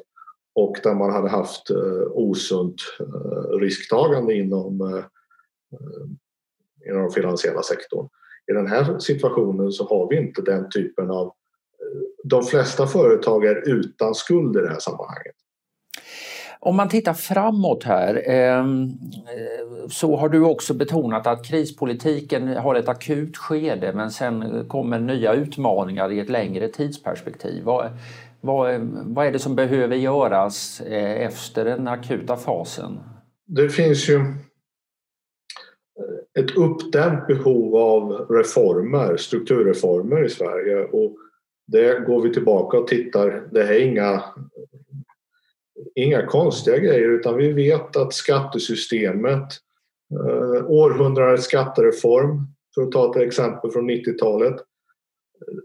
och 0.55 0.77
där 0.83 0.95
man 0.95 1.13
hade 1.13 1.29
haft 1.29 1.71
eh, 1.71 2.07
osunt 2.13 2.81
eh, 3.01 3.59
risktagande 3.59 4.35
inom, 4.35 4.81
eh, 4.81 5.05
inom 6.89 7.03
den 7.03 7.11
finansiella 7.11 7.63
sektorn. 7.63 8.09
I 8.51 8.53
den 8.53 8.67
här 8.67 8.99
situationen 8.99 9.73
så 9.73 9.89
har 9.89 10.09
vi 10.11 10.17
inte 10.17 10.43
den 10.43 10.71
typen 10.71 11.11
av 11.11 11.33
de 12.25 12.43
flesta 12.43 12.87
företag 12.87 13.45
är 13.45 13.69
utan 13.69 14.15
skuld 14.15 14.57
i 14.57 14.61
det 14.61 14.69
här 14.69 14.79
sammanhanget. 14.79 15.35
Om 16.63 16.77
man 16.77 16.89
tittar 16.89 17.15
framåt 17.15 17.85
här 17.85 18.23
ehm, 18.29 18.91
så 19.91 20.17
har 20.17 20.29
du 20.29 20.45
också 20.45 20.75
betonat 20.75 21.27
att 21.27 21.45
krispolitiken 21.45 22.49
har 22.49 22.75
ett 22.75 22.89
akut 22.89 23.37
skede 23.37 23.93
men 23.93 24.11
sen 24.11 24.65
kommer 24.69 24.99
nya 24.99 25.33
utmaningar 25.33 26.13
i 26.13 26.21
ett 26.21 26.29
längre 26.29 26.69
tidsperspektiv. 26.69 27.65
Vad, 28.41 28.81
vad, 29.05 29.27
är 29.27 29.33
det 29.33 29.39
som 29.39 29.57
behöver 29.57 29.97
göras 29.97 30.81
eh, 30.81 31.27
efter 31.27 31.65
den 31.65 31.89
akuta 31.89 32.37
fasen? 32.37 33.01
Det 33.47 33.69
finns 33.69 34.09
ju 34.09 34.21
ett 36.39 36.57
uppdämt 36.57 37.27
behov 37.27 37.77
av 37.77 38.27
reformer, 38.31 39.17
strukturreformer 39.17 40.25
i 40.25 40.29
Sverige 40.29 40.85
och 40.85 41.17
det 41.67 42.07
går 42.07 42.23
vi 42.23 42.33
tillbaka 42.33 42.79
och 42.79 42.87
tittar. 42.87 43.49
Det 43.53 43.63
är 43.63 43.81
inga, 43.81 44.25
inga 45.95 46.27
konstiga 46.27 46.79
grejer 46.79 47.09
utan 47.09 47.37
vi 47.37 47.53
vet 47.53 47.97
att 47.97 48.15
skattesystemet, 48.15 49.49
eh, 50.13 50.71
århundradets 50.71 51.45
skattereform, 51.45 52.47
för 52.75 52.83
att 52.83 52.93
ta 52.93 53.11
ett 53.11 53.27
exempel 53.27 53.71
från 53.71 53.91
90-talet. 53.91 54.57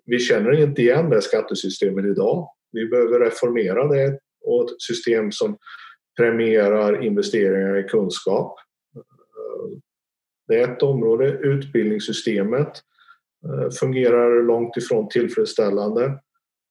Vi 0.05 0.19
känner 0.19 0.63
inte 0.63 0.81
igen 0.81 1.09
det 1.09 1.21
skattesystemet 1.21 2.05
idag. 2.05 2.49
Vi 2.75 2.87
behöver 2.87 3.19
reformera 3.19 3.87
det 3.87 4.19
och 4.41 4.63
ett 4.63 4.81
system 4.81 5.31
som 5.31 5.57
premierar 6.17 7.03
investeringar 7.03 7.77
i 7.77 7.83
kunskap. 7.83 8.59
Det 10.47 10.55
är 10.59 10.73
ett 10.73 10.83
område, 10.83 11.29
utbildningssystemet 11.29 12.71
eh, 13.45 13.69
fungerar 13.79 14.43
långt 14.43 14.77
ifrån 14.77 15.09
tillfredsställande. 15.09 16.19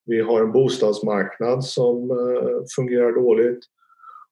Vi 0.05 0.21
har 0.21 0.41
en 0.41 0.51
bostadsmarknad 0.51 1.65
som 1.65 2.11
eh, 2.11 2.63
fungerar 2.75 3.11
dåligt 3.11 3.59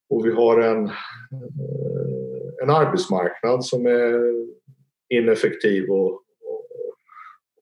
och 0.10 0.25
vi 0.25 0.32
har 0.32 0.62
en, 0.62 0.86
eh, 0.86 2.63
en 2.63 2.70
arbetsmarknad 2.70 3.65
som 3.65 3.86
är 3.86 4.34
ineffektiv 5.10 5.89
och, 5.89 6.22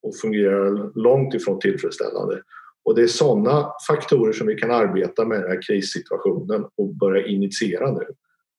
och 0.02 0.16
fungerar 0.22 0.92
långt 0.96 1.34
ifrån 1.34 1.60
tillfredsställande. 1.60 2.42
Och 2.84 2.96
det 2.96 3.02
är 3.02 3.08
sådana 3.08 3.72
faktorer 3.88 4.34
som 4.34 4.48
vi 4.48 4.56
kan 4.56 4.72
arbeta 4.72 5.26
med 5.26 5.38
i 5.38 5.42
den 5.42 5.52
här 5.52 5.62
krissituationen 5.62 6.66
och 6.78 6.96
börja 6.96 7.26
initiera 7.26 7.92
nu. 7.92 8.06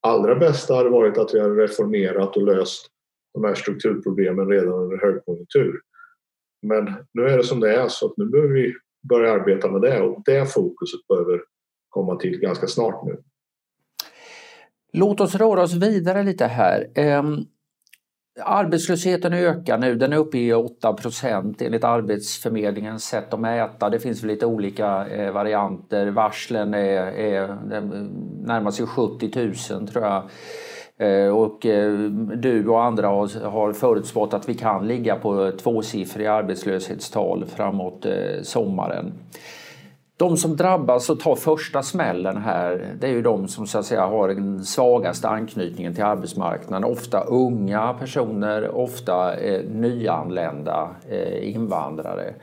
Allra 0.00 0.35
bästa 0.35 0.75
hade 0.75 0.91
varit 0.91 1.19
att 1.19 1.35
vi 1.35 1.41
hade 1.41 1.62
reformerat 1.62 2.37
och 2.37 2.43
löst 2.43 2.87
de 3.35 3.45
här 3.45 3.55
strukturproblemen 3.55 4.49
redan 4.49 4.75
under 4.75 4.97
högkonjunktur. 4.97 5.81
Men 6.62 6.95
nu 7.12 7.23
är 7.23 7.37
det 7.37 7.45
som 7.45 7.61
det 7.61 7.75
är 7.75 7.88
så 7.88 8.07
att 8.07 8.17
nu 8.17 8.25
behöver 8.25 8.55
vi 8.55 8.75
börja 9.09 9.33
arbeta 9.33 9.71
med 9.71 9.81
det 9.81 10.00
och 10.00 10.23
det 10.25 10.52
fokuset 10.52 11.07
behöver 11.09 11.43
komma 11.88 12.17
till 12.17 12.38
ganska 12.38 12.67
snart 12.67 13.07
nu. 13.07 13.23
Låt 14.93 15.21
oss 15.21 15.35
röra 15.35 15.62
oss 15.62 15.75
vidare 15.75 16.23
lite 16.23 16.47
här. 16.47 16.91
Ehm, 16.95 17.37
Arbetslösheten 18.41 19.33
ökar 19.33 19.79
nu, 19.79 19.95
den 19.95 20.12
är 20.12 20.17
uppe 20.17 20.39
i 20.39 20.53
8 20.55 20.93
procent 20.93 21.62
enligt 21.62 21.85
Arbetsförmedlingens 21.85 23.05
sätt 23.05 23.35
att 23.35 23.41
mäta. 23.41 23.91
Det 23.91 23.99
finns 23.99 24.23
lite 24.23 24.47
olika 24.47 25.07
eh, 25.07 25.33
varianter. 25.33 26.07
Varslen 26.07 26.75
är, 26.75 27.07
är, 27.07 27.59
närmar 28.47 28.71
sig 28.71 28.87
70 28.87 29.31
000 29.75 29.89
tror 29.89 30.05
jag. 30.05 30.23
Eh, 30.99 31.29
och 31.29 31.67
eh, 31.67 31.93
du 32.37 32.69
och 32.69 32.85
andra 32.85 33.09
har 33.09 33.73
förutspått 33.73 34.35
att 34.35 34.49
vi 34.49 34.55
kan 34.55 34.89
ligga 34.89 35.17
på 35.17 35.53
tvåsiffriga 35.62 36.33
arbetslöshetstal 36.33 37.45
framåt 37.47 38.07
eh, 38.07 38.43
sommaren. 38.43 39.12
De 40.23 40.37
som 40.37 40.57
drabbas 40.57 41.11
och 41.11 41.21
tar 41.21 41.37
första 41.37 41.83
smällen 41.83 42.37
här 42.37 42.95
det 43.00 43.07
är 43.07 43.11
ju 43.11 43.23
de 43.23 43.49
som 43.49 43.67
så 43.67 43.79
att 43.79 43.87
säga 43.87 44.07
har 44.07 44.29
den 44.29 44.64
svagaste 44.64 45.29
anknytningen 45.29 45.95
till 45.95 46.05
arbetsmarknaden. 46.05 46.91
Ofta 46.91 47.21
unga 47.21 47.95
personer, 47.95 48.76
ofta 48.76 49.37
eh, 49.37 49.64
nyanlända 49.71 50.91
eh, 51.09 51.55
invandrare. 51.55 52.35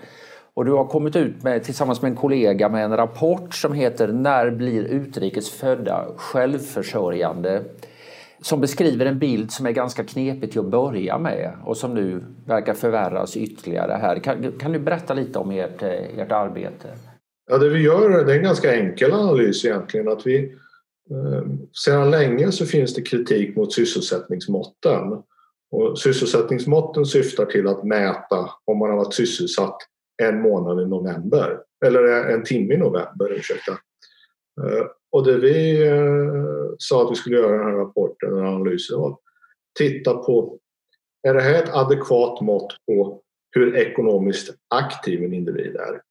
Och 0.54 0.66
du 0.66 0.72
har 0.72 0.86
kommit 0.86 1.16
ut 1.16 1.44
med, 1.44 1.64
tillsammans 1.64 2.02
med 2.02 2.10
en 2.10 2.18
kollega 2.18 2.70
med 2.70 2.86
en 2.86 2.98
rapport 2.98 3.54
som 3.54 3.74
heter 3.74 4.08
När 4.08 4.52
blir 4.52 4.84
utrikes 4.84 5.50
födda 5.50 6.06
självförsörjande? 6.18 7.64
Som 8.42 8.62
beskriver 8.62 9.06
en 9.06 9.20
bild 9.20 9.52
som 9.52 9.66
är 9.66 9.72
ganska 9.72 10.04
knepig 10.04 10.52
till 10.52 10.60
att 10.60 10.72
börja 10.72 11.18
med 11.18 11.52
och 11.66 11.78
som 11.78 11.94
nu 11.94 12.24
verkar 12.46 12.74
förvärras 12.74 13.38
ytterligare 13.38 13.98
här. 14.02 14.20
Kan, 14.20 14.52
kan 14.60 14.72
du 14.72 14.80
berätta 14.80 15.14
lite 15.14 15.40
om 15.40 15.52
ert, 15.52 15.84
eh, 15.84 16.20
ert 16.20 16.32
arbete? 16.32 16.88
Ja, 17.52 17.58
det 17.58 17.70
vi 17.70 17.80
gör 17.80 18.26
det 18.26 18.34
är 18.34 18.38
en 18.38 18.44
ganska 18.44 18.76
enkel 18.76 19.14
analys 19.14 19.66
egentligen. 19.66 20.08
Att 20.08 20.28
vi, 20.28 20.56
eh, 21.12 21.44
sedan 21.86 22.12
länge 22.12 22.52
så 22.52 22.66
finns 22.66 22.96
det 22.96 23.02
kritik 23.02 23.56
mot 23.56 23.74
sysselsättningsmåtten. 23.74 25.24
Och 25.72 26.00
sysselsättningsmåtten 26.00 27.06
syftar 27.06 27.46
till 27.46 27.68
att 27.68 27.84
mäta 27.84 28.50
om 28.66 28.78
man 28.78 28.90
har 28.90 28.98
varit 28.98 29.14
sysselsatt 29.14 29.78
en 30.24 30.42
månad 30.42 30.82
i 30.82 30.86
november, 30.86 31.60
eller 31.86 32.30
en 32.30 32.44
timme 32.44 32.74
i 32.74 32.78
november, 32.78 33.32
ursäkta. 33.32 33.72
Eh, 33.72 34.86
och 35.12 35.26
det 35.26 35.38
vi 35.38 35.88
eh, 35.88 36.76
sa 36.78 37.06
att 37.06 37.12
vi 37.12 37.16
skulle 37.16 37.36
göra 37.36 37.56
i 37.56 37.58
den 37.58 37.68
här 37.68 37.78
rapporten, 37.78 38.30
den 38.30 38.40
här 38.40 38.54
analysen, 38.54 39.00
var 39.00 39.10
att 39.10 39.20
titta 39.78 40.14
på 40.14 40.60
är 41.28 41.34
det 41.34 41.42
här 41.42 41.64
ett 41.64 41.74
adekvat 41.74 42.42
mått 42.42 42.74
på 42.88 43.22
hur 43.52 43.76
ekonomiskt 43.76 44.56
aktiv 44.68 45.24
en 45.24 45.34
individ 45.34 45.76
är? 45.76 46.02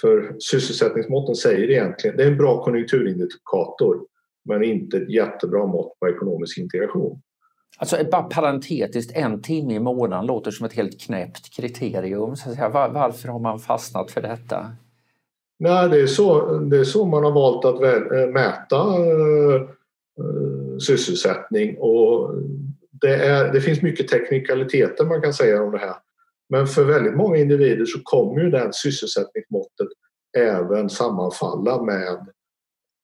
För 0.00 0.36
sysselsättningsmåtten 0.38 1.34
säger 1.34 1.70
egentligen, 1.70 2.16
det 2.16 2.22
är 2.22 2.28
en 2.28 2.36
bra 2.36 2.64
konjunkturindikator 2.64 4.00
men 4.44 4.64
inte 4.64 4.96
ett 4.96 5.10
jättebra 5.10 5.66
mått 5.66 5.98
på 6.00 6.08
ekonomisk 6.08 6.58
integration. 6.58 7.20
Alltså 7.78 7.96
bara 8.12 8.22
parentetiskt, 8.22 9.16
en 9.16 9.42
timme 9.42 9.74
i 9.74 9.80
månaden 9.80 10.26
låter 10.26 10.50
som 10.50 10.66
ett 10.66 10.72
helt 10.72 11.00
knäppt 11.00 11.56
kriterium. 11.56 12.36
Så 12.36 12.50
Var, 12.50 12.88
varför 12.88 13.28
har 13.28 13.38
man 13.38 13.58
fastnat 13.58 14.10
för 14.10 14.22
detta? 14.22 14.72
Nej, 15.58 15.88
det 15.88 16.00
är 16.00 16.06
så, 16.06 16.58
det 16.58 16.78
är 16.78 16.84
så 16.84 17.04
man 17.04 17.24
har 17.24 17.32
valt 17.32 17.64
att 17.64 17.80
väl, 17.80 18.32
mäta 18.32 18.98
uh, 18.98 19.68
sysselsättning 20.78 21.76
och 21.78 22.34
det, 22.90 23.14
är, 23.14 23.52
det 23.52 23.60
finns 23.60 23.82
mycket 23.82 24.08
teknikaliteter 24.08 25.04
man 25.04 25.22
kan 25.22 25.34
säga 25.34 25.62
om 25.62 25.72
det 25.72 25.78
här. 25.78 25.94
Men 26.48 26.66
för 26.66 26.84
väldigt 26.84 27.16
många 27.16 27.36
individer 27.36 27.84
så 27.84 27.98
kommer 28.02 28.42
ju 28.42 28.50
det 28.50 28.70
sysselsättningsmåttet 28.74 29.88
även 30.38 30.90
sammanfalla 30.90 31.82
med 31.82 32.26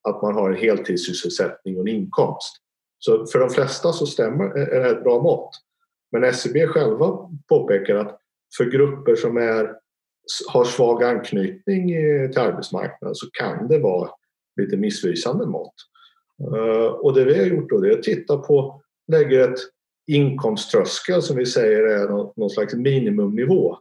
att 0.09 0.21
man 0.21 0.35
har 0.35 0.49
en 0.49 0.57
heltidssysselsättning 0.57 1.75
och 1.75 1.81
en 1.81 1.95
inkomst. 1.95 2.53
Så 2.99 3.25
för 3.25 3.39
de 3.39 3.49
flesta 3.49 3.93
så 3.93 4.05
stämmer, 4.05 4.45
är 4.57 4.83
det 4.83 4.89
ett 4.89 5.03
bra 5.03 5.21
mått. 5.21 5.49
Men 6.11 6.23
SCB 6.23 6.67
själva 6.67 7.29
påpekar 7.49 7.95
att 7.95 8.19
för 8.57 8.65
grupper 8.65 9.15
som 9.15 9.37
är, 9.37 9.75
har 10.47 10.65
svag 10.65 11.03
anknytning 11.03 11.91
eh, 11.91 12.29
till 12.29 12.41
arbetsmarknaden 12.41 13.15
så 13.15 13.27
kan 13.31 13.67
det 13.67 13.79
vara 13.79 14.09
lite 14.61 14.77
missvisande 14.77 15.45
mått. 15.45 15.73
Eh, 16.55 16.85
och 16.85 17.13
det 17.13 17.25
vi 17.25 17.39
har 17.39 17.45
gjort 17.45 17.69
då 17.69 17.85
är 17.85 17.91
att 17.91 18.03
titta 18.03 18.37
på, 18.37 18.81
lägger 19.11 19.49
ett 19.49 19.59
inkomsttröskel 20.15 21.21
som 21.21 21.37
vi 21.37 21.45
säger 21.45 21.83
är 21.83 22.07
någon 22.09 22.49
slags 22.49 22.73
minimumnivå 22.73 23.77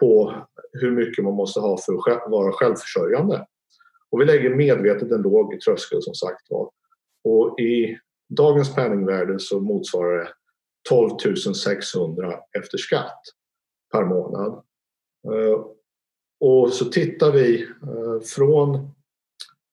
på 0.00 0.34
hur 0.72 0.90
mycket 0.90 1.24
man 1.24 1.34
måste 1.34 1.60
ha 1.60 1.78
för 1.78 2.10
att 2.10 2.30
vara 2.30 2.52
självförsörjande. 2.52 3.46
Och 4.10 4.20
vi 4.20 4.24
lägger 4.24 4.54
medvetet 4.54 5.10
en 5.10 5.22
låg 5.22 5.60
tröskel 5.60 6.02
som 6.02 6.14
sagt 6.14 6.50
var. 6.50 6.70
Och 7.24 7.60
i 7.60 7.98
dagens 8.28 8.74
penningvärde 8.74 9.38
så 9.38 9.60
motsvarar 9.60 10.18
det 10.18 10.28
12 10.88 11.08
600 11.54 12.38
efter 12.58 12.78
skatt 12.78 13.20
per 13.92 14.04
månad. 14.04 14.52
Eh, 15.32 15.66
och 16.40 16.72
så 16.72 16.84
tittar 16.84 17.32
vi 17.32 17.62
eh, 17.62 18.20
från 18.24 18.74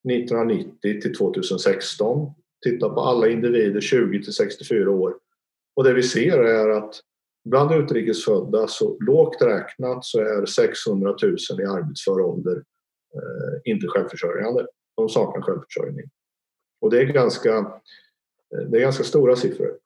1990 0.09 1.01
till 1.01 1.15
2016, 1.15 2.31
tittar 2.62 2.89
på 2.89 3.01
alla 3.01 3.27
individer 3.27 3.81
20 3.81 4.23
till 4.23 4.33
64 4.33 4.91
år 4.91 5.15
och 5.75 5.84
det 5.84 5.93
vi 5.93 6.03
ser 6.03 6.38
är 6.38 6.69
att 6.69 7.01
bland 7.49 7.71
utrikesfödda 7.71 8.67
så 8.67 8.97
lågt 8.99 9.41
räknat 9.41 10.05
så 10.05 10.19
är 10.19 10.45
600 10.45 11.15
000 11.23 11.36
i 11.62 11.65
arbetsför 11.65 12.21
ålder 12.21 12.63
eh, 13.15 13.71
inte 13.71 13.88
självförsörjande. 13.88 14.67
De 14.97 15.10
saknar 15.10 15.41
självförsörjning. 15.41 16.05
Och 16.82 16.89
det 16.89 17.01
är 17.01 17.05
ganska, 17.05 17.58
eh, 17.58 18.69
det 18.69 18.77
är 18.77 18.82
ganska 18.82 19.03
stora 19.03 19.36
siffror. 19.36 19.77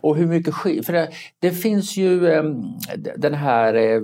Och 0.00 0.16
hur 0.16 0.26
mycket 0.26 0.54
För 0.54 0.92
det, 0.92 1.10
det 1.38 1.50
finns 1.50 1.96
ju 1.96 2.26
ehm, 2.26 2.62
den 3.16 3.34
här 3.34 3.74
eh, 3.74 4.02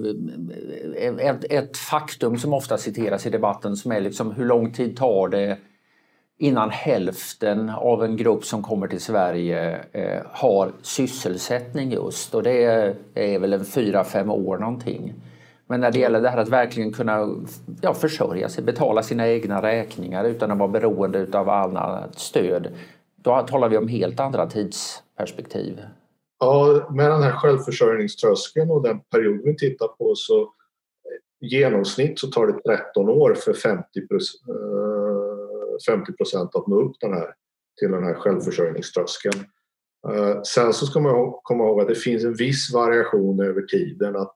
ett, 1.19 1.45
ett 1.51 1.77
faktum 1.77 2.39
som 2.39 2.55
ofta 2.55 2.79
citeras 2.79 3.27
i 3.27 3.31
debatten 3.31 3.77
som 3.77 3.93
är 3.93 4.01
liksom 4.01 4.33
hur 4.33 4.45
lång 4.45 4.73
tid 4.73 4.97
tar 4.97 5.29
det 5.29 5.59
innan 6.39 6.71
hälften 6.71 7.71
av 7.71 8.05
en 8.05 8.17
grupp 8.17 8.45
som 8.45 8.63
kommer 8.63 8.87
till 8.87 9.01
Sverige 9.01 9.85
eh, 9.93 10.23
har 10.31 10.73
sysselsättning 10.83 11.93
just 11.93 12.35
och 12.35 12.43
det 12.43 12.65
är, 12.65 12.95
är 13.15 13.39
väl 13.39 13.53
en 13.53 13.65
fyra, 13.65 14.05
fem 14.05 14.31
år 14.31 14.59
någonting. 14.59 15.15
Men 15.67 15.81
när 15.81 15.91
det 15.91 15.99
gäller 15.99 16.21
det 16.21 16.29
här 16.29 16.39
att 16.39 16.49
verkligen 16.49 16.93
kunna 16.93 17.45
ja, 17.81 17.95
försörja 17.95 18.49
sig, 18.49 18.65
betala 18.65 19.03
sina 19.03 19.29
egna 19.29 19.63
räkningar 19.63 20.25
utan 20.25 20.51
att 20.51 20.59
vara 20.59 20.69
beroende 20.69 21.39
av 21.39 21.49
annat 21.49 22.19
stöd, 22.19 22.69
då 23.17 23.41
talar 23.41 23.69
vi 23.69 23.77
om 23.77 23.89
helt 23.89 24.21
andra 24.21 24.47
tidsperspektiv. 24.47 25.81
Ja, 26.41 26.87
med 26.91 27.11
den 27.11 27.23
här 27.23 27.33
självförsörjningströskeln 27.33 28.71
och 28.71 28.83
den 28.83 29.01
period 29.01 29.41
vi 29.45 29.57
tittar 29.57 29.89
på 29.89 30.15
så 30.15 30.53
i 31.41 31.47
genomsnitt 31.47 32.19
så 32.19 32.27
tar 32.27 32.47
det 32.47 32.77
13 32.77 33.09
år 33.09 33.35
för 33.35 33.53
50 33.53 34.01
50 35.89 36.13
procent 36.13 36.57
att 36.57 36.67
nå 36.67 36.81
upp 36.81 36.97
den 37.01 37.13
här, 37.13 37.35
till 37.81 37.91
den 37.91 38.05
här 38.05 38.15
självförsörjningströskeln. 38.15 39.45
Eh, 40.09 40.43
sen 40.43 40.73
så 40.73 40.87
ska 40.87 41.01
man 41.01 41.33
komma 41.43 41.65
ihåg 41.65 41.81
att 41.81 41.89
det 41.89 41.95
finns 41.95 42.25
en 42.25 42.35
viss 42.35 42.73
variation 42.75 43.41
över 43.41 43.63
tiden 43.63 44.17
att 44.17 44.35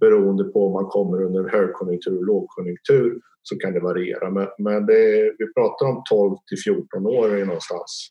beroende 0.00 0.44
på 0.44 0.66
om 0.66 0.72
man 0.72 0.86
kommer 0.86 1.22
under 1.22 1.48
högkonjunktur 1.48 2.18
och 2.18 2.24
lågkonjunktur 2.24 3.20
så 3.42 3.58
kan 3.58 3.72
det 3.72 3.80
variera. 3.80 4.30
Men, 4.30 4.48
men 4.58 4.86
det, 4.86 5.34
vi 5.38 5.52
pratar 5.54 5.86
om 5.86 6.02
12 6.10 6.36
till 6.48 6.58
14 6.64 7.06
år 7.06 7.34
är 7.34 7.44
någonstans 7.44 8.08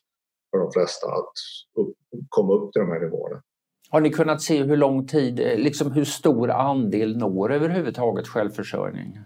för 0.50 0.58
de 0.58 0.72
flesta 0.72 1.06
att 1.06 1.32
upp, 1.80 1.96
komma 2.28 2.52
upp 2.54 2.72
till 2.72 2.80
de 2.80 2.88
här 2.88 3.00
nivåerna. 3.00 3.42
Har 3.90 4.00
ni 4.00 4.10
kunnat 4.10 4.42
se 4.42 4.62
hur 4.62 4.76
lång 4.76 5.06
tid, 5.06 5.40
eh, 5.40 5.58
liksom 5.58 5.92
hur 5.92 6.04
stor 6.04 6.50
andel 6.50 7.16
når 7.16 7.52
överhuvudtaget 7.52 8.28
självförsörjning? 8.28 9.18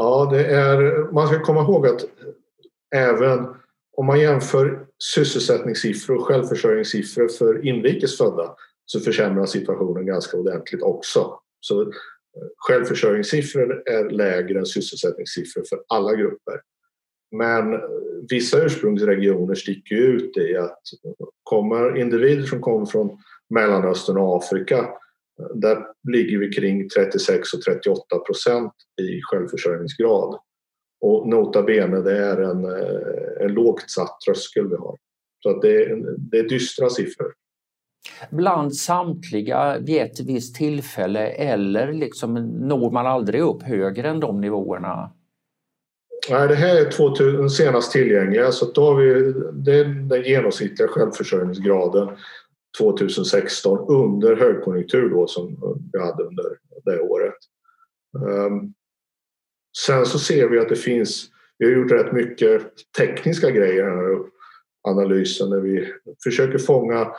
Ja, 0.00 0.28
det 0.32 0.46
är, 0.46 1.08
man 1.12 1.28
ska 1.28 1.42
komma 1.42 1.60
ihåg 1.60 1.86
att 1.86 2.04
även 2.94 3.46
om 3.96 4.06
man 4.06 4.20
jämför 4.20 4.86
sysselsättningssiffror 5.14 6.16
och 6.16 6.26
självförsörjningssiffror 6.26 7.28
för 7.28 7.66
inrikes 7.66 8.18
födda 8.18 8.54
så 8.84 9.00
försämras 9.00 9.50
situationen 9.50 10.06
ganska 10.06 10.36
ordentligt 10.36 10.82
också. 10.82 11.40
Så 11.60 11.82
eh, 11.82 11.88
självförsörjningssiffror 12.56 13.82
är 13.88 14.10
lägre 14.10 14.58
än 14.58 14.66
sysselsättningssiffror 14.66 15.64
för 15.68 15.82
alla 15.88 16.14
grupper. 16.14 16.60
Men 17.36 17.72
eh, 17.72 17.80
vissa 18.28 18.64
ursprungsregioner 18.64 19.54
sticker 19.54 19.96
ut 19.96 20.36
i 20.36 20.56
att 20.56 20.82
eh, 21.04 21.26
kommer 21.42 21.98
individer 21.98 22.44
som 22.44 22.60
kommer 22.60 22.86
från 22.86 23.18
Mellanöstern 23.50 24.16
och 24.16 24.36
Afrika 24.36 24.88
där 25.54 25.78
ligger 26.12 26.38
vi 26.38 26.48
kring 26.48 26.88
36 26.88 27.52
och 27.52 27.62
38 27.62 28.18
procent 28.18 28.72
i 29.02 29.20
självförsörjningsgrad. 29.22 30.38
Och 31.00 31.28
nota 31.28 31.62
bene, 31.62 32.00
det 32.00 32.18
är 32.18 32.36
en, 32.36 32.64
eh, 32.64 33.44
en 33.46 33.52
lågt 33.52 33.90
satt 33.90 34.20
tröskel 34.26 34.68
vi 34.68 34.76
har. 34.76 34.96
Så 35.42 35.50
att 35.50 35.62
det, 35.62 35.84
är, 35.84 36.16
det 36.18 36.38
är 36.38 36.48
dystra 36.48 36.90
siffror. 36.90 37.32
Bland 38.30 38.76
samtliga 38.76 39.78
vid 39.78 40.02
ett 40.02 40.20
visst 40.20 40.54
tillfälle 40.54 41.26
eller 41.28 41.92
liksom 41.92 42.34
når 42.68 42.90
man 42.90 43.06
aldrig 43.06 43.40
upp 43.42 43.62
högre 43.62 44.08
än 44.08 44.20
de 44.20 44.40
nivåerna? 44.40 45.12
Nej, 46.30 46.48
det 46.48 46.54
här 46.54 46.86
är 46.86 46.90
2000, 46.90 47.50
senast 47.50 47.92
tillgängliga 47.92 48.52
så 48.52 48.72
då 48.72 48.84
har 48.84 48.94
vi 48.94 49.32
det 49.52 49.74
är 49.74 49.84
den 49.84 50.22
genomsnittliga 50.22 50.88
självförsörjningsgraden 50.88 52.08
2016 52.78 53.86
under 53.88 54.36
högkonjunktur 54.36 55.10
då 55.10 55.26
som 55.26 55.56
vi 55.92 55.98
hade 55.98 56.22
under 56.22 56.44
det 56.84 57.00
året. 57.00 57.34
Ehm, 58.16 58.74
sen 59.86 60.06
så 60.06 60.18
ser 60.18 60.48
vi 60.48 60.58
att 60.58 60.68
det 60.68 60.76
finns, 60.76 61.30
vi 61.58 61.66
har 61.66 61.72
gjort 61.72 61.92
rätt 61.92 62.12
mycket 62.12 62.62
tekniska 62.98 63.50
grejer 63.50 63.82
i 63.82 63.90
den 63.90 63.98
här 63.98 64.18
analysen 64.88 65.50
där 65.50 65.60
vi 65.60 65.92
försöker 66.24 66.58
fånga 66.58 67.12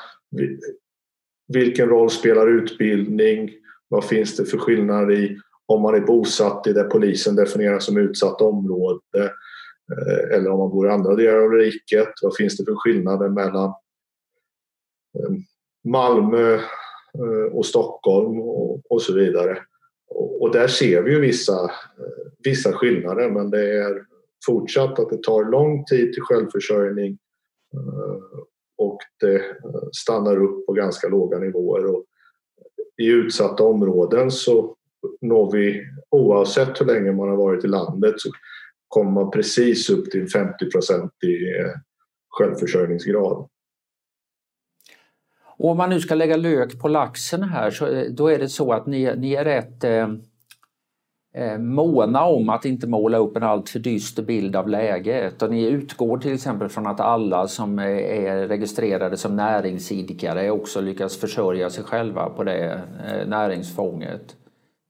vilken 1.53 1.89
roll 1.89 2.09
spelar 2.09 2.47
utbildning? 2.47 3.51
Vad 3.87 4.05
finns 4.05 4.35
det 4.35 4.45
för 4.45 4.57
skillnader 4.57 5.11
i 5.11 5.39
om 5.65 5.81
man 5.81 5.95
är 5.95 6.01
bosatt 6.01 6.67
i 6.67 6.73
det 6.73 6.83
polisen 6.83 7.35
definierar 7.35 7.79
som 7.79 7.97
utsatt 7.97 8.41
område 8.41 9.23
eh, 9.91 10.37
eller 10.37 10.49
om 10.49 10.59
man 10.59 10.69
bor 10.69 10.87
i 10.87 10.91
andra 10.91 11.15
delar 11.15 11.39
av 11.39 11.51
riket. 11.51 12.09
Vad 12.21 12.35
finns 12.35 12.57
det 12.57 12.65
för 12.65 12.75
skillnader 12.75 13.29
mellan 13.29 13.73
Ehm, 15.15 15.43
Malmö 15.83 16.53
eh, 16.53 17.53
och 17.53 17.65
Stockholm 17.65 18.39
och 18.89 19.01
så 19.01 19.13
vidare. 19.13 19.57
Och 20.39 20.51
där 20.51 20.67
ser 20.67 21.01
vi 21.01 21.11
ju 21.11 21.19
vissa, 21.19 21.63
eh, 21.63 22.31
vissa 22.43 22.73
skillnader 22.73 23.29
men 23.29 23.49
det 23.49 23.77
är 23.77 24.05
fortsatt 24.45 24.99
att 24.99 25.09
det 25.09 25.23
tar 25.23 25.51
lång 25.51 25.85
tid 25.85 26.13
till 26.13 26.23
självförsörjning 26.23 27.17
eh, 27.73 28.39
och 28.77 28.97
det 29.19 29.41
stannar 29.91 30.43
upp 30.43 30.65
på 30.65 30.73
ganska 30.73 31.07
låga 31.07 31.37
nivåer. 31.37 31.85
Och 31.85 32.05
I 32.97 33.05
utsatta 33.05 33.63
områden 33.63 34.31
så 34.31 34.75
når 35.21 35.51
vi, 35.51 35.85
oavsett 36.09 36.81
hur 36.81 36.85
länge 36.85 37.11
man 37.11 37.29
har 37.29 37.37
varit 37.37 37.63
i 37.63 37.67
landet, 37.67 38.13
så 38.17 38.29
kommer 38.87 39.11
man 39.11 39.31
precis 39.31 39.89
upp 39.89 40.11
till 40.11 40.25
50% 40.25 41.09
i 41.23 41.37
självförsörjningsgrad. 42.29 43.49
Och 45.59 45.69
om 45.69 45.77
man 45.77 45.89
nu 45.89 45.99
ska 45.99 46.15
lägga 46.15 46.37
lök 46.37 46.79
på 46.79 46.87
laxen 46.87 47.43
här 47.43 47.71
så 47.71 47.87
eh, 47.87 48.05
då 48.11 48.27
är 48.27 48.39
det 48.39 48.49
så 48.49 48.73
att 48.73 48.87
ni, 48.87 49.15
ni 49.15 49.33
är 49.33 49.45
rätt 49.45 49.83
eh, 49.83 50.07
eh, 51.35 51.57
måna 51.57 52.23
om 52.23 52.49
att 52.49 52.65
inte 52.65 52.87
måla 52.87 53.17
upp 53.17 53.37
en 53.37 53.43
alltför 53.43 53.79
dyster 53.79 54.23
bild 54.23 54.55
av 54.55 54.69
läget. 54.69 55.41
Och 55.41 55.51
ni 55.51 55.63
utgår 55.63 56.17
till 56.17 56.33
exempel 56.33 56.69
från 56.69 56.87
att 56.87 56.99
alla 56.99 57.47
som 57.47 57.79
är 57.79 58.47
registrerade 58.47 59.17
som 59.17 59.35
näringsidkare 59.35 60.51
också 60.51 60.81
lyckas 60.81 61.17
försörja 61.17 61.69
sig 61.69 61.83
själva 61.83 62.29
på 62.29 62.43
det 62.43 62.81
eh, 63.07 63.27
näringsfånget. 63.27 64.35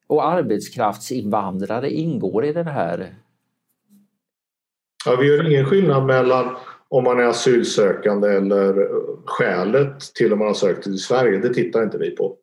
Och 0.07 0.27
arbetskraftsinvandrare 0.27 1.91
ingår 1.91 2.45
i 2.45 2.53
det 2.53 2.63
här? 2.63 3.13
Ja, 5.05 5.15
vi 5.19 5.27
gör 5.27 5.51
ingen 5.51 5.65
skillnad 5.65 6.05
mellan 6.05 6.55
om 6.89 7.03
man 7.03 7.19
är 7.19 7.23
asylsökande 7.23 8.27
eller 8.27 8.89
skälet 9.25 9.99
till 10.15 10.33
om 10.33 10.39
man 10.39 10.47
har 10.47 10.55
sökt 10.55 10.83
till 10.83 10.97
Sverige. 10.97 11.39
Det 11.39 11.53
tittar 11.53 11.83
inte 11.83 11.97
vi 11.97 12.11
på. 12.11 12.37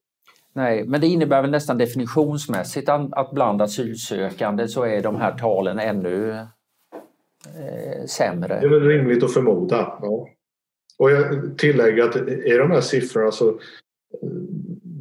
Nej, 0.52 0.84
men 0.86 1.00
det 1.00 1.06
innebär 1.06 1.42
väl 1.42 1.50
nästan 1.50 1.78
definitionsmässigt 1.78 2.88
att 2.88 3.30
bland 3.32 3.62
asylsökande 3.62 4.68
så 4.68 4.82
är 4.82 5.02
de 5.02 5.16
här 5.16 5.38
talen 5.38 5.78
ännu 5.78 6.30
eh, 6.30 8.06
sämre. 8.06 8.60
Det 8.60 8.66
är 8.66 8.70
väl 8.70 8.88
rimligt 8.88 9.22
att 9.22 9.32
förmoda. 9.32 9.98
Ja. 10.02 10.28
Och 10.98 11.10
jag 11.10 11.58
tillägger 11.58 12.04
att 12.04 12.16
i 12.28 12.56
de 12.58 12.70
här 12.70 12.80
siffrorna 12.80 13.30
så 13.30 13.58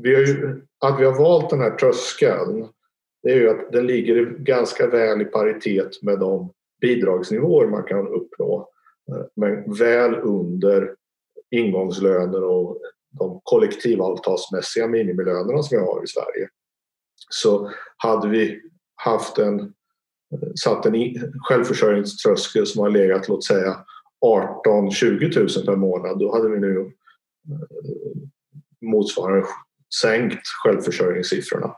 vi 0.01 0.15
har 0.15 0.21
ju, 0.21 0.61
att 0.85 0.99
vi 0.99 1.05
har 1.05 1.19
valt 1.19 1.49
den 1.49 1.59
här 1.59 1.71
tröskeln 1.71 2.67
det 3.25 3.31
är 3.31 3.35
ju 3.35 3.49
att 3.49 3.71
den 3.71 3.87
ligger 3.87 4.25
ganska 4.25 4.87
väl 4.87 5.21
i 5.21 5.25
paritet 5.25 6.01
med 6.01 6.19
de 6.19 6.51
bidragsnivåer 6.81 7.67
man 7.67 7.83
kan 7.83 8.07
uppnå. 8.07 8.69
Eh, 9.11 9.25
men 9.35 9.73
väl 9.73 10.15
under 10.15 10.95
ingångslöner 11.51 12.43
och 12.43 12.81
de 13.11 13.41
kollektivavtalsmässiga 13.43 14.87
minimilönerna 14.87 15.63
som 15.63 15.77
vi 15.77 15.83
har 15.85 16.03
i 16.03 16.07
Sverige. 16.07 16.49
Så 17.29 17.71
hade 17.97 18.29
vi 18.29 18.61
haft 18.95 19.37
en, 19.37 19.59
eh, 19.59 20.49
satt 20.63 20.85
en 20.85 20.93
självförsörjningströskel 21.49 22.65
som 22.65 22.81
har 22.81 22.89
legat 22.89 23.27
låt 23.27 23.45
säga 23.45 23.85
18-20 24.25 25.57
000 25.57 25.65
per 25.65 25.75
månad 25.75 26.19
då 26.19 26.35
hade 26.35 26.49
vi 26.49 26.59
nu 26.59 26.79
eh, 26.79 28.17
motsvarande 28.81 29.45
sänkt 30.01 30.47
självförsörjningssiffrorna. 30.63 31.75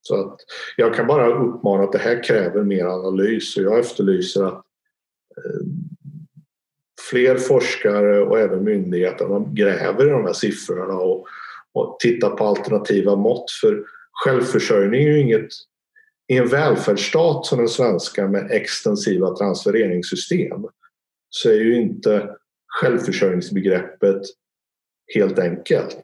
Så 0.00 0.20
att 0.20 0.40
jag 0.76 0.94
kan 0.94 1.06
bara 1.06 1.34
uppmana 1.34 1.84
att 1.84 1.92
det 1.92 1.98
här 1.98 2.24
kräver 2.24 2.62
mer 2.62 2.84
analys 2.84 3.56
och 3.56 3.62
jag 3.62 3.78
efterlyser 3.78 4.44
att 4.44 4.64
fler 7.14 7.36
forskare 7.36 8.20
och 8.20 8.38
även 8.38 8.64
myndigheter 8.64 9.54
gräver 9.54 10.06
i 10.06 10.10
de 10.10 10.24
här 10.24 10.32
siffrorna 10.32 10.94
och, 10.94 11.26
och 11.72 11.96
tittar 12.00 12.30
på 12.30 12.44
alternativa 12.44 13.16
mått. 13.16 13.50
För 13.50 13.84
självförsörjning 14.12 15.02
är 15.02 15.08
ju 15.08 15.20
inget... 15.20 15.48
I 16.28 16.36
en 16.36 16.48
välfärdsstat 16.48 17.46
som 17.46 17.58
den 17.58 17.68
svenska 17.68 18.28
med 18.28 18.50
extensiva 18.50 19.36
transfereringssystem 19.36 20.66
så 21.30 21.50
är 21.50 21.54
ju 21.54 21.80
inte 21.80 22.36
självförsörjningsbegreppet 22.66 24.20
helt 25.14 25.38
enkelt. 25.38 25.96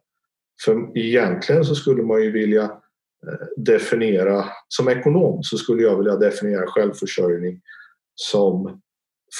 För 0.64 0.98
egentligen 0.98 1.64
så 1.64 1.74
skulle 1.74 2.02
man 2.02 2.22
ju 2.22 2.30
vilja 2.30 2.62
eh, 2.62 3.46
definiera, 3.56 4.44
som 4.68 4.88
ekonom 4.88 5.42
så 5.42 5.56
skulle 5.56 5.82
jag 5.82 5.96
vilja 5.96 6.16
definiera 6.16 6.66
självförsörjning 6.66 7.60
som 8.14 8.80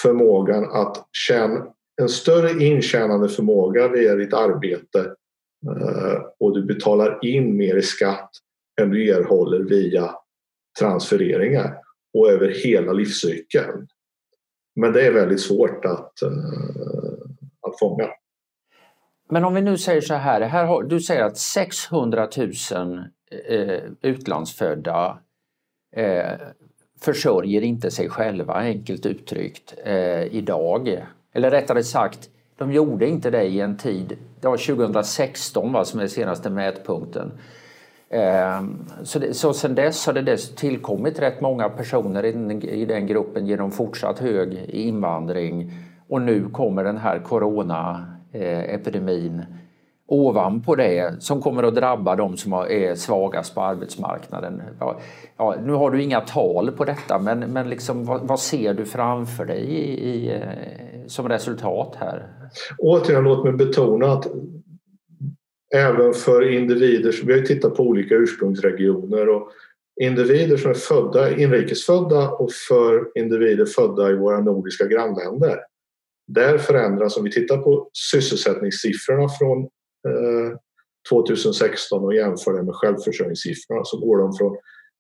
förmågan 0.03 0.65
att 0.65 1.09
tjäna 1.13 1.67
en 2.01 2.09
större 2.09 2.65
intjänande 2.65 3.29
förmåga 3.29 3.89
via 3.89 4.15
ditt 4.15 4.35
arbete 4.35 5.15
eh, 5.67 6.23
och 6.41 6.55
du 6.55 6.65
betalar 6.65 7.19
in 7.25 7.57
mer 7.57 7.77
i 7.77 7.83
skatt 7.83 8.31
än 8.81 8.91
du 8.91 9.11
erhåller 9.11 9.59
via 9.59 10.15
transfereringar 10.79 11.77
och 12.19 12.31
över 12.31 12.49
hela 12.49 12.93
livscykeln. 12.93 13.89
Men 14.77 14.93
det 14.93 15.07
är 15.07 15.13
väldigt 15.13 15.41
svårt 15.41 15.85
att, 15.85 16.23
eh, 16.23 16.31
att 17.67 17.79
fånga. 17.79 18.09
Men 19.31 19.45
om 19.45 19.55
vi 19.55 19.61
nu 19.61 19.79
säger 19.79 20.01
så 20.01 20.15
här, 20.15 20.41
här 20.41 20.65
har, 20.65 20.83
du 20.83 21.01
säger 21.01 21.23
att 21.23 21.39
600 21.39 22.29
000 22.37 22.51
eh, 23.49 23.83
utlandsfödda 24.03 25.19
eh, 25.97 26.41
försörjer 27.01 27.63
inte 27.63 27.91
sig 27.91 28.09
själva 28.09 28.55
enkelt 28.55 29.07
uttryckt 29.07 29.75
eh, 29.85 30.23
idag. 30.23 31.07
Eller 31.33 31.51
rättare 31.51 31.83
sagt, 31.83 32.31
de 32.59 32.73
gjorde 32.73 33.09
inte 33.09 33.31
det 33.31 33.45
i 33.45 33.61
en 33.61 33.77
tid, 33.77 34.17
det 34.41 34.49
var 34.49 34.57
2016 34.57 35.73
va, 35.73 35.85
som 35.85 36.01
är 36.01 36.07
senaste 36.07 36.51
mätpunkten. 36.51 37.33
Eh, 38.09 38.63
så, 39.03 39.19
det, 39.19 39.35
så 39.35 39.53
sen 39.53 39.75
dess 39.75 40.07
har 40.07 40.13
det 40.13 40.23
dess 40.23 40.55
tillkommit 40.55 41.19
rätt 41.19 41.41
många 41.41 41.69
personer 41.69 42.25
i 42.25 42.33
den, 42.33 42.63
i 42.63 42.85
den 42.85 43.07
gruppen 43.07 43.47
genom 43.47 43.71
fortsatt 43.71 44.19
hög 44.19 44.55
invandring 44.69 45.73
och 46.09 46.23
nu 46.23 46.49
kommer 46.49 46.85
den 46.85 46.97
här 46.97 47.19
coronaepidemin 47.19 49.39
eh, 49.39 49.45
ovanpå 50.11 50.75
det 50.75 51.23
som 51.23 51.43
kommer 51.43 51.63
att 51.63 51.75
drabba 51.75 52.17
de 52.17 52.37
som 52.37 52.53
är 52.53 52.95
svagast 52.95 53.55
på 53.55 53.61
arbetsmarknaden. 53.61 54.63
Ja, 55.37 55.57
nu 55.65 55.73
har 55.73 55.91
du 55.91 56.03
inga 56.03 56.21
tal 56.21 56.71
på 56.71 56.85
detta 56.85 57.19
men, 57.19 57.39
men 57.39 57.69
liksom, 57.69 58.05
vad, 58.05 58.21
vad 58.21 58.41
ser 58.41 58.75
du 58.75 58.85
framför 58.85 59.45
dig 59.45 59.61
i, 59.61 60.09
i, 60.11 60.35
eh, 60.35 61.07
som 61.07 61.29
resultat 61.29 61.97
här? 61.99 62.27
Återigen, 62.79 63.25
låt 63.25 63.45
mig 63.45 63.53
betona 63.53 64.13
att 64.13 64.27
även 65.75 66.13
för 66.13 66.53
individer, 66.53 67.15
vi 67.27 67.33
har 67.33 67.47
tittat 67.47 67.77
på 67.77 67.83
olika 67.83 68.15
ursprungsregioner 68.15 69.29
och 69.29 69.49
individer 70.01 70.57
som 70.57 70.71
är 70.71 70.75
födda, 70.75 71.37
inrikesfödda 71.37 72.31
och 72.31 72.53
för 72.69 73.19
individer 73.19 73.67
födda 73.67 74.11
i 74.11 74.15
våra 74.15 74.41
nordiska 74.41 74.87
grannländer. 74.87 75.59
Där 76.27 76.59
förändras, 76.59 77.17
om 77.17 77.25
vi 77.25 77.31
tittar 77.31 77.57
på 77.57 77.91
sysselsättningssiffrorna 78.13 79.29
från 79.39 79.69
Eh, 80.09 80.59
2016 81.09 82.05
och 82.05 82.15
jämför 82.15 82.53
det 82.53 82.63
med 82.63 82.75
självförsörjningssiffrorna 82.75 83.85
så 83.85 83.99
går 83.99 84.19
de 84.19 84.33
från 84.33 84.57